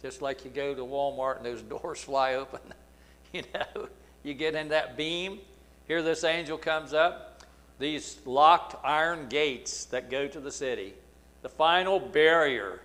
Just 0.00 0.22
like 0.22 0.44
you 0.44 0.50
go 0.50 0.74
to 0.74 0.82
Walmart 0.82 1.38
and 1.38 1.46
those 1.46 1.62
doors 1.82 2.00
fly 2.00 2.34
open, 2.34 2.60
you 3.32 3.42
know 3.54 3.88
you 4.22 4.34
get 4.34 4.54
in 4.54 4.68
that 4.68 4.96
beam. 4.96 5.38
Here, 5.86 6.02
this 6.02 6.22
angel 6.24 6.58
comes 6.58 6.92
up. 6.92 7.42
These 7.78 8.18
locked 8.26 8.76
iron 8.84 9.28
gates 9.28 9.86
that 9.86 10.10
go 10.10 10.26
to 10.26 10.40
the 10.40 10.50
city, 10.50 10.94
the 11.42 11.48
final 11.48 12.00
barrier 12.00 12.80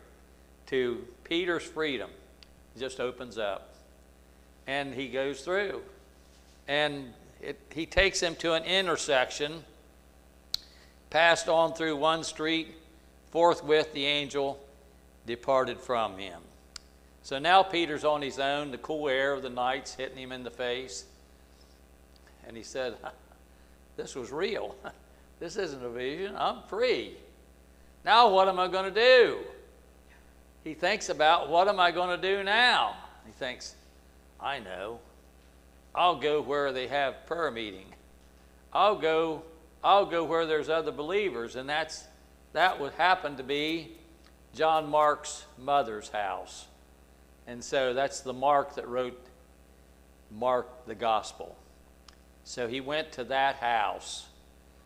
to 0.67 1.05
Peter's 1.23 1.63
freedom, 1.63 2.09
just 2.77 2.99
opens 2.99 3.37
up. 3.37 3.75
And 4.67 4.93
he 4.93 5.07
goes 5.07 5.41
through. 5.41 5.81
And 6.67 7.13
it, 7.41 7.59
he 7.73 7.85
takes 7.85 8.21
him 8.21 8.35
to 8.37 8.53
an 8.53 8.63
intersection, 8.63 9.63
passed 11.09 11.49
on 11.49 11.73
through 11.73 11.97
one 11.97 12.23
street. 12.23 12.75
Forthwith, 13.31 13.93
the 13.93 14.05
angel 14.05 14.59
departed 15.25 15.79
from 15.79 16.17
him. 16.17 16.39
So 17.23 17.39
now 17.39 17.63
Peter's 17.63 18.03
on 18.03 18.21
his 18.21 18.39
own. 18.39 18.71
The 18.71 18.77
cool 18.77 19.09
air 19.09 19.33
of 19.33 19.41
the 19.41 19.49
night's 19.49 19.95
hitting 19.95 20.17
him 20.17 20.31
in 20.31 20.43
the 20.43 20.51
face. 20.51 21.05
And 22.47 22.55
he 22.55 22.63
said, 22.63 22.95
This 23.97 24.15
was 24.15 24.31
real. 24.31 24.75
This 25.39 25.57
isn't 25.57 25.83
a 25.83 25.89
vision. 25.89 26.35
I'm 26.37 26.61
free. 26.69 27.17
Now, 28.05 28.29
what 28.29 28.47
am 28.47 28.59
I 28.59 28.67
going 28.67 28.93
to 28.93 28.99
do? 28.99 29.39
He 30.63 30.73
thinks 30.73 31.09
about 31.09 31.49
what 31.49 31.67
am 31.67 31.79
I 31.79 31.91
going 31.91 32.19
to 32.19 32.35
do 32.35 32.43
now? 32.43 32.95
He 33.25 33.31
thinks, 33.31 33.75
I 34.39 34.59
know. 34.59 34.99
I'll 35.95 36.15
go 36.15 36.41
where 36.41 36.71
they 36.71 36.87
have 36.87 37.25
prayer 37.25 37.51
meeting. 37.51 37.85
I'll 38.71 38.95
go, 38.95 39.43
I'll 39.83 40.05
go 40.05 40.23
where 40.23 40.45
there's 40.45 40.69
other 40.69 40.91
believers, 40.91 41.55
and 41.55 41.69
that's 41.69 42.05
that 42.53 42.79
would 42.79 42.93
happen 42.93 43.35
to 43.37 43.43
be 43.43 43.91
John 44.53 44.89
Mark's 44.89 45.45
mother's 45.57 46.09
house. 46.09 46.67
And 47.47 47.63
so 47.63 47.93
that's 47.93 48.21
the 48.21 48.33
Mark 48.33 48.75
that 48.75 48.87
wrote 48.87 49.19
Mark 50.31 50.85
the 50.85 50.95
gospel. 50.95 51.55
So 52.43 52.67
he 52.67 52.79
went 52.79 53.11
to 53.13 53.23
that 53.25 53.55
house. 53.55 54.27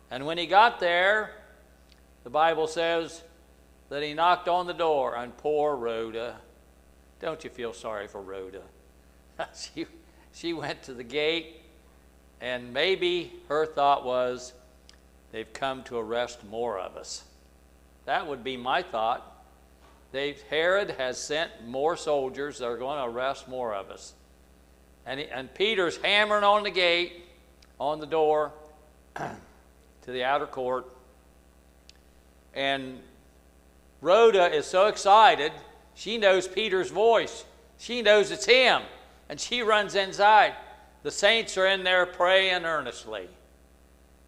And 0.10 0.26
when 0.26 0.38
he 0.38 0.46
got 0.46 0.80
there, 0.80 1.32
the 2.28 2.32
Bible 2.32 2.68
says 2.68 3.24
that 3.88 4.04
he 4.04 4.14
knocked 4.14 4.50
on 4.50 4.68
the 4.68 4.74
door, 4.74 5.16
and 5.16 5.38
poor 5.38 5.78
Rhoda, 5.78 6.36
don't 7.22 7.42
you 7.42 7.50
feel 7.50 7.72
sorry 7.72 8.10
for 8.10 8.22
Rhoda? 8.22 8.64
she, 9.56 9.86
she 10.34 10.52
went 10.52 10.84
to 10.84 10.94
the 10.94 11.06
gate, 11.06 11.62
and 12.42 12.74
maybe 12.74 13.32
her 13.48 13.66
thought 13.66 14.04
was, 14.04 14.52
they've 15.32 15.54
come 15.54 15.84
to 15.84 15.98
arrest 15.98 16.44
more 16.44 16.78
of 16.78 16.98
us. 16.98 17.24
That 18.04 18.28
would 18.28 18.44
be 18.44 18.58
my 18.58 18.82
thought. 18.82 19.46
They've, 20.12 20.42
Herod 20.50 20.96
has 20.98 21.18
sent 21.18 21.66
more 21.66 21.96
soldiers 21.96 22.60
that 22.60 22.66
are 22.66 22.76
going 22.76 22.98
to 22.98 23.06
arrest 23.06 23.48
more 23.48 23.74
of 23.74 23.90
us. 23.90 24.12
And, 25.06 25.22
he, 25.22 25.28
and 25.28 25.54
Peter's 25.54 25.96
hammering 25.96 26.44
on 26.44 26.64
the 26.64 26.72
gate, 26.72 27.24
on 27.80 28.02
the 28.02 28.06
door 28.06 28.52
to 29.16 29.32
the 30.08 30.26
outer 30.26 30.46
court. 30.46 30.88
And 32.58 33.00
Rhoda 34.02 34.52
is 34.52 34.66
so 34.66 34.88
excited, 34.88 35.54
She 35.94 36.18
knows 36.18 36.48
Peter's 36.48 36.92
voice. 36.92 37.46
She 37.78 38.02
knows 38.02 38.32
it's 38.32 38.46
him. 38.46 38.82
And 39.30 39.40
she 39.40 39.62
runs 39.62 39.96
inside. 39.96 40.54
The 41.04 41.12
saints 41.12 41.58
are 41.58 41.68
in 41.68 41.84
there 41.84 42.06
praying 42.06 42.66
earnestly. 42.66 43.30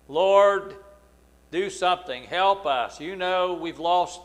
Lord, 0.07 0.75
do 1.51 1.69
something. 1.69 2.23
Help 2.23 2.65
us. 2.65 2.99
You 2.99 3.15
know 3.15 3.53
we've 3.53 3.79
lost 3.79 4.21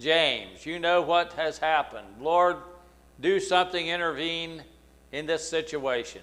James. 0.00 0.64
You 0.64 0.78
know 0.78 1.02
what 1.02 1.32
has 1.34 1.58
happened. 1.58 2.06
Lord, 2.20 2.56
do 3.20 3.38
something, 3.40 3.86
intervene 3.86 4.62
in 5.12 5.26
this 5.26 5.48
situation. 5.48 6.22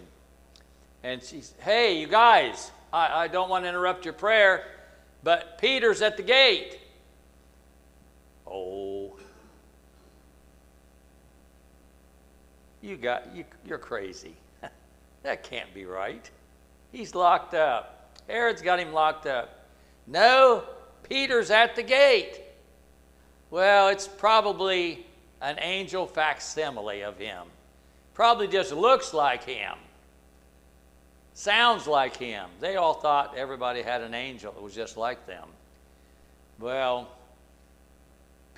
And 1.04 1.24
she's, 1.24 1.54
hey, 1.60 2.00
you 2.00 2.08
guys, 2.08 2.72
I, 2.92 3.24
I 3.24 3.28
don't 3.28 3.50
want 3.50 3.66
to 3.66 3.70
interrupt 3.70 4.06
your 4.06 4.14
prayer, 4.14 4.66
but 5.24 5.58
Peter's 5.58 6.02
at 6.02 6.18
the 6.18 6.24
gate. 6.24 6.78
Oh. 8.52 9.18
You 12.82 12.98
got 12.98 13.34
you, 13.36 13.46
you're 13.66 13.78
crazy. 13.78 14.36
that 15.24 15.44
can't 15.44 15.74
be 15.74 15.86
right. 15.86 16.30
He's 16.92 17.16
locked 17.16 17.54
up. 17.54 18.20
Herod's 18.28 18.62
got 18.62 18.80
him 18.80 18.92
locked 18.92 19.28
up. 19.28 19.66
No, 20.08 20.64
Peter's 21.08 21.52
at 21.52 21.76
the 21.76 21.84
gate. 21.84 22.42
Well, 23.50 23.90
it's 23.90 24.08
probably 24.08 25.06
an 25.42 25.58
angel 25.60 26.08
facsimile 26.08 27.02
of 27.02 27.18
him. 27.18 27.46
Probably 28.14 28.48
just 28.48 28.74
looks 28.74 29.14
like 29.14 29.44
him. 29.44 29.76
Sounds 31.34 31.88
like 31.88 32.18
him. 32.18 32.50
They 32.60 32.76
all 32.76 32.94
thought 32.94 33.38
everybody 33.38 33.82
had 33.82 34.02
an 34.02 34.14
angel 34.14 34.52
that 34.52 34.62
was 34.62 34.76
just 34.76 34.98
like 34.98 35.26
them. 35.28 35.48
Well, 36.60 37.10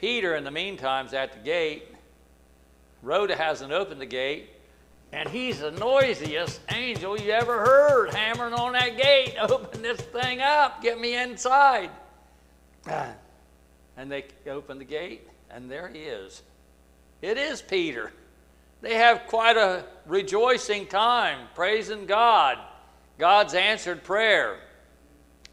Peter, 0.03 0.35
in 0.35 0.43
the 0.43 0.51
meantime, 0.51 1.05
is 1.05 1.13
at 1.13 1.31
the 1.31 1.39
gate. 1.39 1.87
Rhoda 3.03 3.37
hasn't 3.37 3.71
opened 3.71 4.01
the 4.01 4.05
gate, 4.05 4.49
and 5.13 5.29
he's 5.29 5.61
the 5.61 5.71
noisiest 5.71 6.59
angel 6.73 7.17
you 7.17 7.31
ever 7.31 7.63
heard 7.63 8.13
hammering 8.13 8.53
on 8.53 8.73
that 8.73 8.97
gate. 8.97 9.35
Open 9.39 9.81
this 9.81 10.01
thing 10.01 10.41
up, 10.41 10.81
get 10.81 10.99
me 10.99 11.15
inside. 11.15 11.89
And 13.95 14.11
they 14.11 14.25
open 14.45 14.77
the 14.77 14.83
gate, 14.83 15.25
and 15.49 15.71
there 15.71 15.87
he 15.87 15.99
is. 15.99 16.41
It 17.21 17.37
is 17.37 17.61
Peter. 17.61 18.11
They 18.81 18.95
have 18.95 19.27
quite 19.27 19.55
a 19.55 19.85
rejoicing 20.05 20.87
time, 20.87 21.47
praising 21.55 22.07
God. 22.07 22.57
God's 23.17 23.53
answered 23.53 24.03
prayer. 24.03 24.57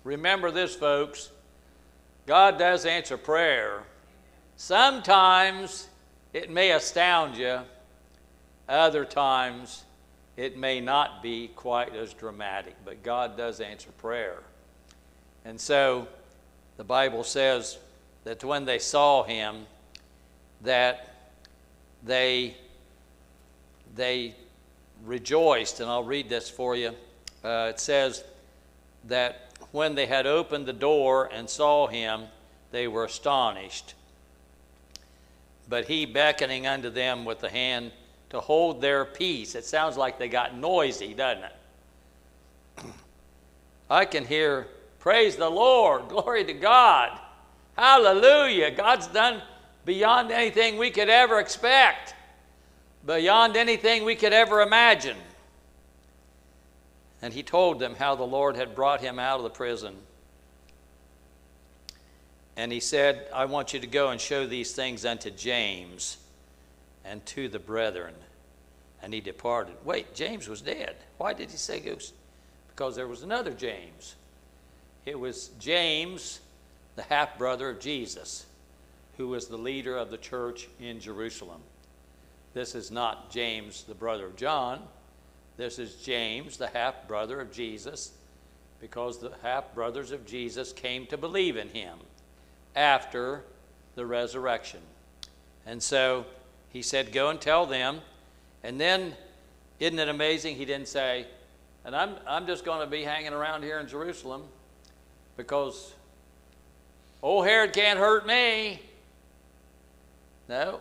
Remember 0.02 0.50
this, 0.50 0.74
folks 0.74 1.30
God 2.26 2.58
does 2.58 2.84
answer 2.84 3.16
prayer. 3.16 3.84
Sometimes 4.62 5.88
it 6.34 6.50
may 6.50 6.72
astound 6.72 7.34
you, 7.34 7.60
other 8.68 9.06
times 9.06 9.84
it 10.36 10.58
may 10.58 10.82
not 10.82 11.22
be 11.22 11.48
quite 11.56 11.96
as 11.96 12.12
dramatic, 12.12 12.76
but 12.84 13.02
God 13.02 13.38
does 13.38 13.60
answer 13.60 13.88
prayer. 13.92 14.42
And 15.46 15.58
so 15.58 16.06
the 16.76 16.84
Bible 16.84 17.24
says 17.24 17.78
that 18.24 18.44
when 18.44 18.66
they 18.66 18.78
saw 18.78 19.22
him, 19.22 19.64
that 20.60 21.32
they, 22.04 22.54
they 23.96 24.34
rejoiced. 25.06 25.80
And 25.80 25.88
I'll 25.88 26.04
read 26.04 26.28
this 26.28 26.50
for 26.50 26.76
you. 26.76 26.90
Uh, 27.42 27.68
it 27.70 27.80
says 27.80 28.24
that 29.04 29.54
when 29.72 29.94
they 29.94 30.04
had 30.04 30.26
opened 30.26 30.66
the 30.66 30.74
door 30.74 31.30
and 31.32 31.48
saw 31.48 31.86
him, 31.86 32.24
they 32.72 32.86
were 32.88 33.06
astonished. 33.06 33.94
But 35.70 35.86
he, 35.86 36.04
beckoning 36.04 36.66
unto 36.66 36.90
them 36.90 37.24
with 37.24 37.38
the 37.38 37.48
hand 37.48 37.92
to 38.30 38.40
hold 38.40 38.80
their 38.80 39.04
peace, 39.04 39.54
it 39.54 39.64
sounds 39.64 39.96
like 39.96 40.18
they 40.18 40.28
got 40.28 40.56
noisy, 40.56 41.14
doesn't 41.14 41.44
it? 41.44 42.84
I 43.90 44.04
can 44.04 44.26
hear, 44.26 44.66
Praise 44.98 45.36
the 45.36 45.48
Lord, 45.48 46.08
glory 46.08 46.44
to 46.44 46.52
God, 46.52 47.18
hallelujah. 47.76 48.72
God's 48.72 49.06
done 49.06 49.42
beyond 49.84 50.32
anything 50.32 50.76
we 50.76 50.90
could 50.90 51.08
ever 51.08 51.38
expect, 51.38 52.14
beyond 53.06 53.56
anything 53.56 54.04
we 54.04 54.16
could 54.16 54.32
ever 54.32 54.62
imagine. 54.62 55.16
And 57.22 57.32
he 57.32 57.44
told 57.44 57.78
them 57.78 57.94
how 57.94 58.16
the 58.16 58.24
Lord 58.24 58.56
had 58.56 58.74
brought 58.74 59.00
him 59.00 59.20
out 59.20 59.36
of 59.36 59.44
the 59.44 59.50
prison 59.50 59.96
and 62.60 62.70
he 62.70 62.80
said, 62.80 63.26
I 63.32 63.46
want 63.46 63.72
you 63.72 63.80
to 63.80 63.86
go 63.86 64.10
and 64.10 64.20
show 64.20 64.46
these 64.46 64.72
things 64.72 65.06
unto 65.06 65.30
James 65.30 66.18
and 67.06 67.24
to 67.24 67.48
the 67.48 67.58
brethren. 67.58 68.12
And 69.02 69.14
he 69.14 69.22
departed. 69.22 69.76
Wait, 69.82 70.14
James 70.14 70.46
was 70.46 70.60
dead. 70.60 70.96
Why 71.16 71.32
did 71.32 71.50
he 71.50 71.56
say 71.56 71.80
go? 71.80 71.96
Because 72.68 72.96
there 72.96 73.08
was 73.08 73.22
another 73.22 73.52
James. 73.52 74.14
It 75.06 75.18
was 75.18 75.48
James, 75.58 76.40
the 76.96 77.02
half 77.04 77.38
brother 77.38 77.70
of 77.70 77.80
Jesus, 77.80 78.44
who 79.16 79.28
was 79.28 79.46
the 79.46 79.56
leader 79.56 79.96
of 79.96 80.10
the 80.10 80.18
church 80.18 80.68
in 80.78 81.00
Jerusalem. 81.00 81.62
This 82.52 82.74
is 82.74 82.90
not 82.90 83.30
James, 83.30 83.84
the 83.84 83.94
brother 83.94 84.26
of 84.26 84.36
John. 84.36 84.82
This 85.56 85.78
is 85.78 85.94
James, 85.94 86.58
the 86.58 86.68
half 86.68 87.08
brother 87.08 87.40
of 87.40 87.52
Jesus, 87.52 88.12
because 88.82 89.18
the 89.18 89.32
half 89.42 89.74
brothers 89.74 90.12
of 90.12 90.26
Jesus 90.26 90.74
came 90.74 91.06
to 91.06 91.16
believe 91.16 91.56
in 91.56 91.70
him 91.70 91.96
after 92.74 93.44
the 93.94 94.06
resurrection. 94.06 94.80
And 95.66 95.82
so 95.82 96.26
he 96.70 96.82
said, 96.82 97.12
Go 97.12 97.30
and 97.30 97.40
tell 97.40 97.66
them. 97.66 98.00
And 98.62 98.80
then, 98.80 99.14
isn't 99.78 99.98
it 99.98 100.08
amazing? 100.08 100.56
He 100.56 100.64
didn't 100.64 100.88
say, 100.88 101.26
And 101.84 101.94
I'm, 101.94 102.16
I'm 102.26 102.46
just 102.46 102.64
going 102.64 102.80
to 102.80 102.86
be 102.86 103.02
hanging 103.02 103.32
around 103.32 103.62
here 103.62 103.78
in 103.78 103.88
Jerusalem 103.88 104.42
because 105.36 105.94
old 107.22 107.46
Herod 107.46 107.72
can't 107.72 107.98
hurt 107.98 108.26
me. 108.26 108.80
No, 110.48 110.80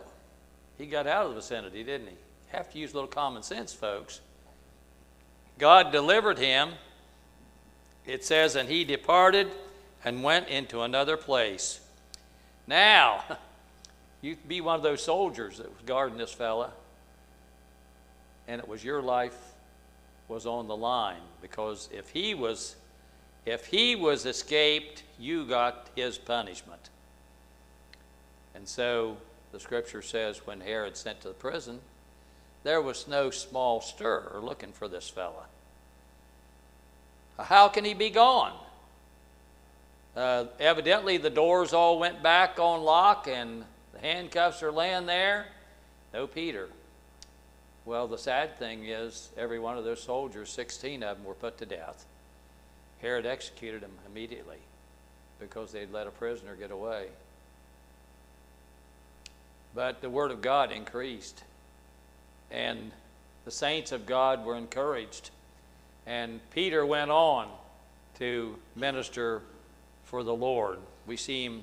he 0.78 0.86
got 0.86 1.06
out 1.06 1.26
of 1.26 1.30
the 1.30 1.40
vicinity, 1.40 1.84
didn't 1.84 2.08
he? 2.08 2.14
Have 2.48 2.72
to 2.72 2.78
use 2.78 2.92
a 2.92 2.94
little 2.94 3.08
common 3.08 3.42
sense, 3.42 3.72
folks. 3.72 4.20
God 5.58 5.92
delivered 5.92 6.38
him. 6.38 6.70
It 8.06 8.24
says, 8.24 8.56
And 8.56 8.68
he 8.68 8.82
departed 8.84 9.48
and 10.04 10.22
went 10.22 10.48
into 10.48 10.82
another 10.82 11.16
place. 11.16 11.80
Now, 12.66 13.24
you'd 14.20 14.48
be 14.48 14.60
one 14.60 14.76
of 14.76 14.82
those 14.82 15.02
soldiers 15.02 15.58
that 15.58 15.68
was 15.68 15.82
guarding 15.86 16.18
this 16.18 16.32
fella, 16.32 16.70
and 18.48 18.60
it 18.60 18.68
was 18.68 18.82
your 18.84 19.02
life 19.02 19.36
was 20.28 20.46
on 20.46 20.68
the 20.68 20.76
line 20.76 21.20
because 21.42 21.88
if 21.92 22.10
he 22.10 22.34
was 22.34 22.76
if 23.46 23.66
he 23.66 23.96
was 23.96 24.26
escaped, 24.26 25.02
you 25.18 25.46
got 25.46 25.88
his 25.96 26.18
punishment. 26.18 26.90
And 28.54 28.68
so 28.68 29.16
the 29.50 29.58
scripture 29.58 30.02
says 30.02 30.46
when 30.46 30.60
Herod 30.60 30.96
sent 30.96 31.22
to 31.22 31.28
the 31.28 31.34
prison, 31.34 31.80
there 32.62 32.82
was 32.82 33.08
no 33.08 33.30
small 33.30 33.80
stir 33.80 34.38
looking 34.42 34.72
for 34.72 34.88
this 34.88 35.08
fella. 35.08 35.46
How 37.38 37.68
can 37.68 37.84
he 37.84 37.94
be 37.94 38.10
gone? 38.10 38.52
Uh, 40.16 40.46
evidently, 40.58 41.16
the 41.16 41.30
doors 41.30 41.72
all 41.72 41.98
went 41.98 42.22
back 42.22 42.58
on 42.58 42.82
lock 42.82 43.28
and 43.28 43.64
the 43.92 44.00
handcuffs 44.00 44.62
are 44.62 44.72
laying 44.72 45.06
there. 45.06 45.46
No 46.12 46.26
Peter. 46.26 46.68
Well, 47.84 48.08
the 48.08 48.18
sad 48.18 48.58
thing 48.58 48.84
is, 48.86 49.30
every 49.36 49.58
one 49.58 49.78
of 49.78 49.84
those 49.84 50.02
soldiers, 50.02 50.50
16 50.50 51.02
of 51.02 51.16
them, 51.16 51.26
were 51.26 51.34
put 51.34 51.58
to 51.58 51.66
death. 51.66 52.04
Herod 53.00 53.24
executed 53.24 53.82
them 53.82 53.92
immediately 54.06 54.58
because 55.38 55.72
they'd 55.72 55.92
let 55.92 56.06
a 56.06 56.10
prisoner 56.10 56.54
get 56.54 56.70
away. 56.70 57.06
But 59.74 60.02
the 60.02 60.10
word 60.10 60.30
of 60.30 60.42
God 60.42 60.72
increased, 60.72 61.42
and 62.50 62.90
the 63.44 63.50
saints 63.50 63.92
of 63.92 64.04
God 64.04 64.44
were 64.44 64.56
encouraged. 64.56 65.30
And 66.06 66.40
Peter 66.50 66.84
went 66.84 67.10
on 67.10 67.48
to 68.18 68.56
minister 68.76 69.42
for 70.10 70.24
the 70.24 70.34
Lord. 70.34 70.80
We 71.06 71.16
see 71.16 71.44
him 71.44 71.62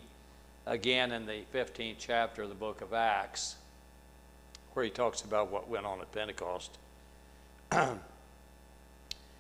again 0.66 1.12
in 1.12 1.26
the 1.26 1.42
15th 1.54 1.96
chapter 2.00 2.44
of 2.44 2.50
the 2.50 2.56
book 2.56 2.80
of 2.80 2.94
Acts, 2.94 3.58
where 4.72 4.86
he 4.86 4.90
talks 4.90 5.22
about 5.22 5.52
what 5.52 5.68
went 5.68 5.86
on 5.86 6.00
at 6.00 6.10
Pentecost. 6.14 6.78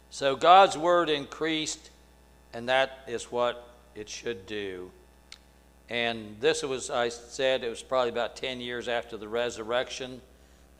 so 0.09 0.35
God's 0.35 0.77
word 0.77 1.09
increased, 1.09 1.89
and 2.53 2.67
that 2.67 2.99
is 3.07 3.31
what 3.31 3.69
it 3.95 4.09
should 4.09 4.45
do. 4.45 4.91
And 5.89 6.35
this 6.41 6.61
was, 6.63 6.89
I 6.89 7.07
said, 7.07 7.63
it 7.63 7.69
was 7.69 7.81
probably 7.81 8.09
about 8.09 8.35
10 8.35 8.59
years 8.59 8.89
after 8.89 9.15
the 9.15 9.29
resurrection 9.29 10.19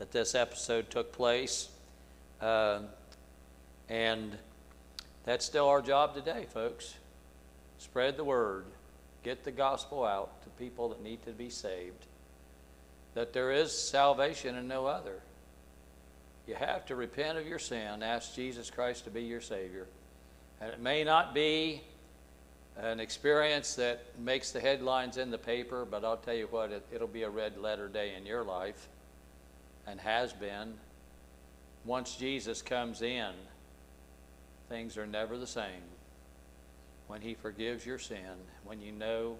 that 0.00 0.12
this 0.12 0.34
episode 0.34 0.90
took 0.90 1.12
place. 1.12 1.70
Uh, 2.42 2.80
and 3.88 4.36
that's 5.24 5.46
still 5.46 5.66
our 5.66 5.80
job 5.80 6.14
today, 6.14 6.44
folks. 6.52 6.94
Spread 7.78 8.16
the 8.16 8.24
word. 8.24 8.64
Get 9.24 9.44
the 9.44 9.50
gospel 9.50 10.04
out 10.04 10.42
to 10.42 10.48
people 10.50 10.88
that 10.90 11.02
need 11.02 11.24
to 11.24 11.32
be 11.32 11.50
saved. 11.50 12.06
that 13.14 13.32
there 13.32 13.50
is 13.50 13.76
salvation 13.76 14.56
and 14.56 14.68
no 14.68 14.86
other. 14.86 15.20
You 16.46 16.54
have 16.54 16.86
to 16.86 16.94
repent 16.94 17.36
of 17.36 17.48
your 17.48 17.58
sin, 17.58 18.02
ask 18.02 18.34
Jesus 18.34 18.70
Christ 18.70 19.04
to 19.04 19.10
be 19.10 19.22
your 19.22 19.40
Savior. 19.40 19.86
And 20.60 20.70
it 20.70 20.80
may 20.80 21.02
not 21.02 21.34
be 21.34 21.82
an 22.76 23.00
experience 23.00 23.74
that 23.74 24.04
makes 24.20 24.52
the 24.52 24.60
headlines 24.60 25.16
in 25.16 25.32
the 25.32 25.38
paper, 25.38 25.84
but 25.84 26.04
I'll 26.04 26.16
tell 26.16 26.34
you 26.34 26.46
what, 26.46 26.70
it, 26.70 26.86
it'll 26.92 27.08
be 27.08 27.24
a 27.24 27.28
red 27.28 27.58
letter 27.58 27.88
day 27.88 28.14
in 28.16 28.24
your 28.24 28.44
life 28.44 28.88
and 29.86 29.98
has 30.00 30.32
been. 30.32 30.74
Once 31.84 32.14
Jesus 32.14 32.62
comes 32.62 33.02
in, 33.02 33.32
things 34.68 34.96
are 34.96 35.06
never 35.06 35.36
the 35.36 35.46
same. 35.46 35.82
When 37.08 37.20
He 37.20 37.34
forgives 37.34 37.84
your 37.84 37.98
sin, 37.98 38.36
when 38.64 38.80
you 38.80 38.92
know 38.92 39.36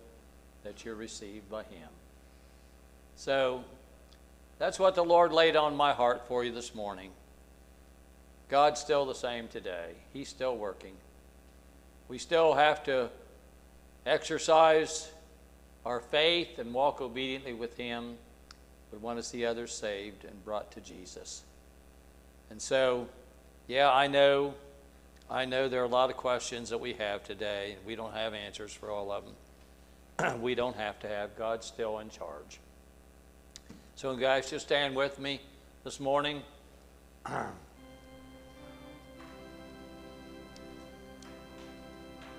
that 0.64 0.84
you're 0.84 0.94
received 0.94 1.48
by 1.48 1.62
Him. 1.62 1.88
So, 3.14 3.62
that's 4.58 4.78
what 4.78 4.94
the 4.94 5.04
Lord 5.04 5.32
laid 5.32 5.54
on 5.54 5.76
my 5.76 5.92
heart 5.92 6.26
for 6.26 6.42
you 6.42 6.52
this 6.52 6.74
morning. 6.74 7.10
God's 8.48 8.80
still 8.80 9.04
the 9.04 9.14
same 9.14 9.48
today, 9.48 9.92
He's 10.12 10.28
still 10.28 10.56
working. 10.56 10.94
We 12.08 12.18
still 12.18 12.54
have 12.54 12.82
to 12.84 13.10
exercise 14.06 15.10
our 15.84 16.00
faith 16.00 16.58
and 16.58 16.72
walk 16.72 17.00
obediently 17.00 17.52
with 17.52 17.76
Him. 17.76 18.16
We 18.90 18.98
want 18.98 19.18
to 19.18 19.22
see 19.22 19.44
others 19.44 19.72
saved 19.72 20.24
and 20.24 20.44
brought 20.44 20.72
to 20.72 20.80
Jesus. 20.80 21.42
And 22.50 22.60
so, 22.60 23.06
yeah, 23.66 23.92
I 23.92 24.06
know, 24.06 24.54
I 25.30 25.44
know 25.44 25.68
there 25.68 25.82
are 25.82 25.84
a 25.84 25.88
lot 25.88 26.08
of 26.08 26.16
questions 26.16 26.70
that 26.70 26.78
we 26.78 26.94
have 26.94 27.22
today, 27.22 27.74
and 27.76 27.84
we 27.84 27.94
don't 27.96 28.14
have 28.14 28.32
answers 28.32 28.72
for 28.72 28.90
all 28.90 29.12
of 29.12 29.24
them. 29.26 29.34
we 30.42 30.54
don't 30.54 30.76
have 30.76 30.98
to 31.00 31.08
have. 31.08 31.36
God's 31.36 31.66
still 31.66 31.98
in 31.98 32.08
charge. 32.08 32.60
So, 33.94 34.16
guys, 34.16 34.48
just 34.48 34.66
stand 34.66 34.96
with 34.96 35.18
me 35.18 35.42
this 35.84 36.00
morning. 36.00 36.42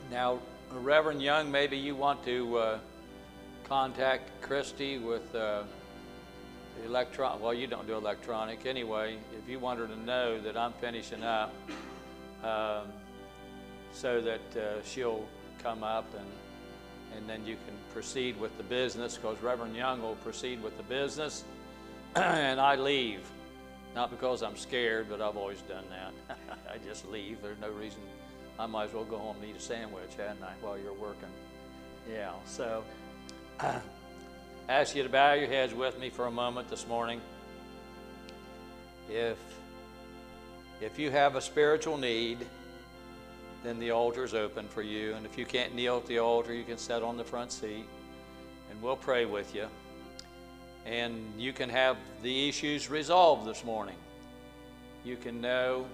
now, 0.10 0.40
Reverend 0.72 1.22
Young, 1.22 1.52
maybe 1.52 1.78
you 1.78 1.96
want 1.96 2.26
to 2.26 2.58
uh, 2.58 2.80
contact 3.66 4.42
Christy 4.42 4.98
with 4.98 5.36
uh, 5.36 5.62
electron. 6.84 7.40
Well, 7.40 7.54
you 7.54 7.68
don't 7.68 7.86
do 7.86 7.94
electronic 7.94 8.66
anyway. 8.66 9.18
If 9.38 9.48
you 9.48 9.60
want 9.60 9.80
her 9.80 9.86
to 9.86 10.00
know 10.00 10.42
that 10.42 10.58
I'm 10.58 10.74
finishing 10.74 11.22
up, 11.22 11.54
um, 12.44 12.88
so 13.92 14.22
that 14.22 14.58
uh, 14.58 14.84
she'll 14.84 15.26
come 15.62 15.84
up 15.84 16.06
and 16.18 16.28
and 17.16 17.28
then 17.28 17.46
you 17.46 17.56
can 17.66 17.76
proceed 17.92 18.40
with 18.40 18.56
the 18.58 18.64
business 18.64 19.18
because 19.18 19.42
Reverend 19.42 19.76
Young 19.76 20.02
will 20.02 20.16
proceed 20.16 20.62
with 20.62 20.78
the 20.78 20.84
business, 20.84 21.44
and 22.16 22.60
I 22.60 22.76
leave. 22.76 23.22
Not 23.96 24.12
because 24.12 24.44
I'm 24.44 24.56
scared, 24.56 25.08
but 25.10 25.22
I've 25.22 25.36
always 25.36 25.62
done 25.64 25.86
that. 25.90 26.38
I 26.72 26.78
just 26.88 27.08
leave. 27.10 27.42
There's 27.42 27.60
no 27.60 27.72
reason. 27.72 28.00
I 28.60 28.68
might 28.68 28.86
as 28.86 28.94
well 28.94 29.06
go 29.06 29.18
home 29.18 29.38
and 29.42 29.50
eat 29.50 29.56
a 29.56 29.60
sandwich, 29.60 30.12
hadn't 30.18 30.44
I, 30.44 30.54
while 30.62 30.78
you're 30.78 30.94
working? 30.94 31.30
Yeah, 32.12 32.34
so 32.46 32.84
I 33.60 33.80
ask 34.70 34.96
you 34.96 35.04
to 35.04 35.10
bow 35.10 35.34
your 35.34 35.48
heads 35.48 35.74
with 35.74 36.00
me 36.00 36.10
for 36.10 36.28
a 36.28 36.32
moment 36.32 36.70
this 36.70 36.88
morning. 36.88 37.22
If, 39.10 39.38
if 40.82 40.98
you 40.98 41.12
have 41.12 41.36
a 41.36 41.42
spiritual 41.42 41.98
need, 41.98 42.46
then 43.64 43.80
the 43.80 43.92
altar 43.92 44.24
is 44.24 44.34
open 44.34 44.68
for 44.68 44.82
you. 44.82 45.14
And 45.14 45.26
if 45.26 45.38
you 45.38 45.46
can't 45.46 45.76
kneel 45.76 45.98
at 45.98 46.06
the 46.06 46.20
altar, 46.20 46.54
you 46.54 46.64
can 46.64 46.78
sit 46.78 47.04
on 47.04 47.18
the 47.18 47.24
front 47.24 47.52
seat 47.52 47.86
and 48.70 48.82
we'll 48.82 48.96
pray 48.96 49.26
with 49.26 49.54
you. 49.54 49.68
And 50.86 51.34
you 51.38 51.52
can 51.52 51.70
have 51.70 51.98
the 52.24 52.48
issues 52.48 52.90
resolved 52.90 53.46
this 53.46 53.66
morning. 53.66 53.98
You 55.04 55.18
can 55.18 55.42
know 55.42 55.86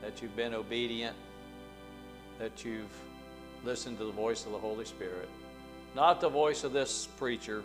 that 0.00 0.20
you've 0.20 0.36
been 0.36 0.54
obedient, 0.54 1.16
that 2.38 2.64
you've 2.64 2.92
listened 3.64 3.98
to 3.98 4.04
the 4.04 4.12
voice 4.12 4.44
of 4.44 4.52
the 4.52 4.58
Holy 4.58 4.84
Spirit. 4.84 5.28
Not 5.94 6.20
the 6.20 6.28
voice 6.28 6.64
of 6.64 6.72
this 6.72 7.06
preacher, 7.18 7.62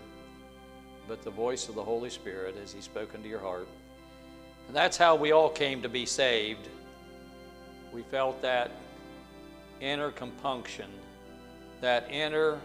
but 1.07 1.23
the 1.23 1.31
voice 1.31 1.69
of 1.69 1.75
the 1.75 1.83
Holy 1.83 2.09
Spirit 2.09 2.55
as 2.63 2.73
He's 2.73 2.83
spoken 2.83 3.23
to 3.23 3.29
your 3.29 3.39
heart. 3.39 3.67
And 4.67 4.75
that's 4.75 4.97
how 4.97 5.15
we 5.15 5.31
all 5.31 5.49
came 5.49 5.81
to 5.81 5.89
be 5.89 6.05
saved. 6.05 6.67
We 7.93 8.03
felt 8.03 8.41
that 8.41 8.71
inner 9.79 10.11
compunction, 10.11 10.89
that 11.81 12.09
inner 12.11 12.59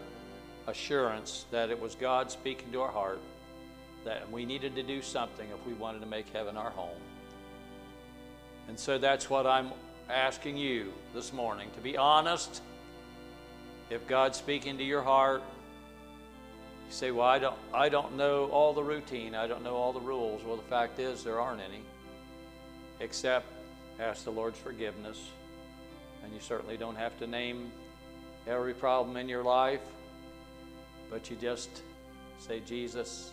assurance 0.67 1.45
that 1.51 1.69
it 1.69 1.79
was 1.79 1.95
God 1.95 2.31
speaking 2.31 2.71
to 2.71 2.81
our 2.81 2.91
heart, 2.91 3.19
that 4.05 4.29
we 4.31 4.45
needed 4.45 4.75
to 4.75 4.83
do 4.83 5.01
something 5.01 5.47
if 5.49 5.65
we 5.65 5.73
wanted 5.73 5.99
to 5.99 6.05
make 6.05 6.27
heaven 6.29 6.57
our 6.57 6.69
home. 6.71 6.99
And 8.67 8.77
so 8.77 8.97
that's 8.97 9.29
what 9.29 9.45
I'm 9.45 9.71
asking 10.09 10.57
you 10.57 10.91
this 11.13 11.33
morning 11.33 11.69
to 11.75 11.81
be 11.81 11.97
honest. 11.97 12.61
If 13.89 14.07
God's 14.07 14.37
speaking 14.37 14.77
to 14.77 14.83
your 14.83 15.01
heart, 15.01 15.43
you 16.87 16.91
say, 16.91 17.11
Well, 17.11 17.27
I 17.27 17.39
don't, 17.39 17.57
I 17.73 17.89
don't 17.89 18.15
know 18.15 18.45
all 18.45 18.73
the 18.73 18.83
routine, 18.83 19.35
I 19.35 19.47
don't 19.47 19.63
know 19.63 19.75
all 19.75 19.93
the 19.93 20.01
rules. 20.01 20.43
Well, 20.43 20.55
the 20.55 20.63
fact 20.63 20.99
is, 20.99 21.23
there 21.23 21.39
aren't 21.39 21.61
any, 21.61 21.81
except 23.03 23.45
ask 23.99 24.23
the 24.23 24.31
Lord's 24.31 24.57
forgiveness 24.57 25.29
and 26.23 26.33
you 26.33 26.39
certainly 26.39 26.77
don't 26.77 26.95
have 26.95 27.17
to 27.19 27.27
name 27.27 27.71
every 28.47 28.73
problem 28.73 29.17
in 29.17 29.27
your 29.27 29.43
life, 29.43 29.81
but 31.09 31.29
you 31.29 31.35
just 31.35 31.83
say, 32.39 32.61
Jesus, 32.65 33.31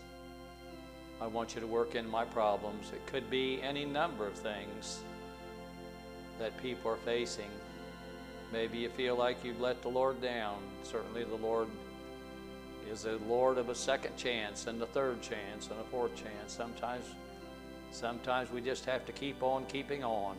I 1.21 1.27
want 1.27 1.55
you 1.55 1.61
to 1.61 1.67
work 1.67 1.95
in 1.95 2.09
my 2.09 2.25
problems. 2.25 2.91
It 2.93 3.05
could 3.07 3.31
be 3.31 3.61
any 3.63 3.85
number 3.85 4.27
of 4.27 4.35
things 4.35 5.01
that 6.39 6.61
people 6.61 6.91
are 6.91 6.97
facing. 6.97 7.51
Maybe 8.53 8.79
you 8.79 8.89
feel 8.89 9.17
like 9.17 9.45
you've 9.45 9.61
let 9.61 9.83
the 9.83 9.89
Lord 9.89 10.21
down. 10.21 10.59
Certainly, 10.83 11.25
the 11.25 11.37
Lord 11.37 11.69
is 12.91 13.05
a 13.05 13.19
Lord 13.29 13.59
of 13.59 13.69
a 13.69 13.75
second 13.75 14.17
chance 14.17 14.67
and 14.67 14.83
a 14.83 14.87
third 14.87 15.23
chance 15.23 15.69
and 15.71 15.79
a 15.79 15.85
fourth 15.85 16.17
chance. 16.17 16.53
Sometimes, 16.53 17.05
sometimes 17.91 18.51
we 18.51 18.61
just 18.61 18.85
have 18.85 19.05
to 19.07 19.13
keep 19.13 19.43
on 19.43 19.67
keeping 19.67 20.05
on 20.05 20.37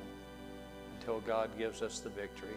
until 0.99 1.19
God 1.21 1.49
gives 1.57 1.81
us 1.81 1.99
the 1.99 2.09
victory. 2.09 2.55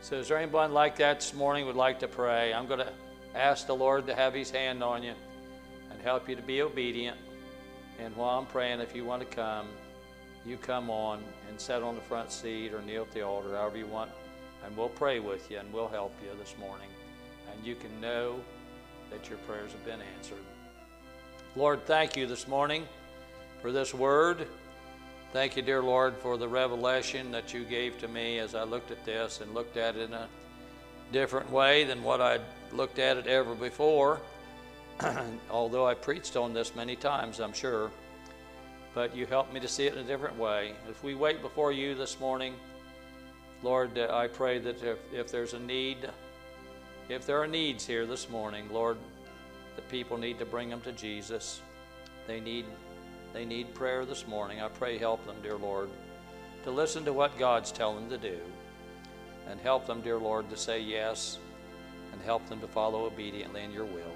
So, 0.00 0.16
is 0.16 0.28
there 0.28 0.38
anyone 0.38 0.72
like 0.72 0.96
that 0.96 1.20
this 1.20 1.32
morning 1.32 1.66
would 1.66 1.76
like 1.76 2.00
to 2.00 2.08
pray? 2.08 2.52
I'm 2.52 2.66
going 2.66 2.80
to 2.80 2.92
ask 3.34 3.66
the 3.66 3.74
Lord 3.74 4.06
to 4.08 4.14
have 4.14 4.34
His 4.34 4.50
hand 4.50 4.82
on 4.82 5.02
you 5.02 5.14
and 5.90 6.00
help 6.02 6.28
you 6.28 6.34
to 6.34 6.42
be 6.42 6.62
obedient. 6.62 7.16
And 8.00 8.14
while 8.16 8.38
I'm 8.38 8.46
praying, 8.46 8.80
if 8.80 8.96
you 8.96 9.04
want 9.04 9.22
to 9.22 9.36
come, 9.36 9.68
you 10.44 10.56
come 10.56 10.90
on 10.90 11.22
and 11.48 11.60
sit 11.60 11.82
on 11.82 11.94
the 11.94 12.00
front 12.00 12.32
seat 12.32 12.74
or 12.74 12.82
kneel 12.82 13.02
at 13.02 13.12
the 13.12 13.22
altar, 13.22 13.54
however 13.54 13.76
you 13.76 13.86
want, 13.86 14.10
and 14.64 14.76
we'll 14.76 14.88
pray 14.88 15.20
with 15.20 15.50
you 15.50 15.58
and 15.58 15.72
we'll 15.72 15.88
help 15.88 16.12
you 16.22 16.36
this 16.38 16.56
morning. 16.58 16.88
And 17.52 17.64
you 17.64 17.76
can 17.76 18.00
know 18.00 18.40
that 19.10 19.28
your 19.28 19.38
prayers 19.38 19.70
have 19.72 19.84
been 19.84 20.00
answered. 20.16 20.42
Lord, 21.54 21.86
thank 21.86 22.16
you 22.16 22.26
this 22.26 22.48
morning 22.48 22.88
for 23.62 23.70
this 23.70 23.94
word. 23.94 24.48
Thank 25.32 25.56
you, 25.56 25.62
dear 25.62 25.82
Lord, 25.82 26.16
for 26.16 26.36
the 26.36 26.48
revelation 26.48 27.30
that 27.30 27.54
you 27.54 27.64
gave 27.64 27.96
to 27.98 28.08
me 28.08 28.38
as 28.38 28.56
I 28.56 28.64
looked 28.64 28.90
at 28.90 29.02
this 29.06 29.40
and 29.40 29.54
looked 29.54 29.76
at 29.76 29.96
it 29.96 30.02
in 30.02 30.12
a 30.12 30.28
different 31.12 31.50
way 31.50 31.84
than 31.84 32.02
what 32.02 32.20
I'd 32.20 32.42
looked 32.72 32.98
at 32.98 33.16
it 33.16 33.28
ever 33.28 33.54
before. 33.54 34.20
Although 35.50 35.86
I 35.86 35.94
preached 35.94 36.36
on 36.36 36.52
this 36.52 36.74
many 36.74 36.96
times, 36.96 37.40
I'm 37.40 37.52
sure. 37.52 37.90
But 38.94 39.16
you 39.16 39.26
helped 39.26 39.54
me 39.54 39.60
to 39.60 39.68
see 39.68 39.86
it 39.86 39.94
in 39.94 40.00
a 40.00 40.06
different 40.06 40.36
way. 40.36 40.72
If 40.90 41.02
we 41.04 41.14
wait 41.14 41.40
before 41.40 41.72
you 41.72 41.94
this 41.94 42.18
morning, 42.18 42.54
Lord, 43.62 43.96
uh, 43.96 44.08
I 44.12 44.26
pray 44.26 44.58
that 44.58 44.82
if, 44.82 44.98
if 45.14 45.30
there's 45.30 45.54
a 45.54 45.60
need, 45.60 46.10
if 47.08 47.26
there 47.26 47.40
are 47.40 47.46
needs 47.46 47.86
here 47.86 48.06
this 48.06 48.28
morning, 48.28 48.68
Lord, 48.72 48.98
the 49.76 49.82
people 49.82 50.18
need 50.18 50.38
to 50.40 50.44
bring 50.44 50.68
them 50.68 50.80
to 50.82 50.92
Jesus. 50.92 51.62
They 52.26 52.40
need 52.40 52.66
they 53.32 53.44
need 53.44 53.74
prayer 53.74 54.04
this 54.04 54.26
morning. 54.26 54.60
I 54.60 54.68
pray 54.68 54.98
help 54.98 55.24
them, 55.26 55.36
dear 55.42 55.56
Lord, 55.56 55.88
to 56.64 56.70
listen 56.70 57.04
to 57.06 57.12
what 57.12 57.38
God's 57.38 57.72
telling 57.72 58.08
them 58.08 58.20
to 58.20 58.30
do. 58.30 58.38
And 59.48 59.60
help 59.60 59.86
them, 59.86 60.02
dear 60.02 60.18
Lord, 60.18 60.48
to 60.50 60.56
say 60.56 60.80
yes 60.80 61.38
and 62.12 62.20
help 62.22 62.46
them 62.48 62.60
to 62.60 62.68
follow 62.68 63.06
obediently 63.06 63.62
in 63.62 63.72
your 63.72 63.84
will. 63.84 64.14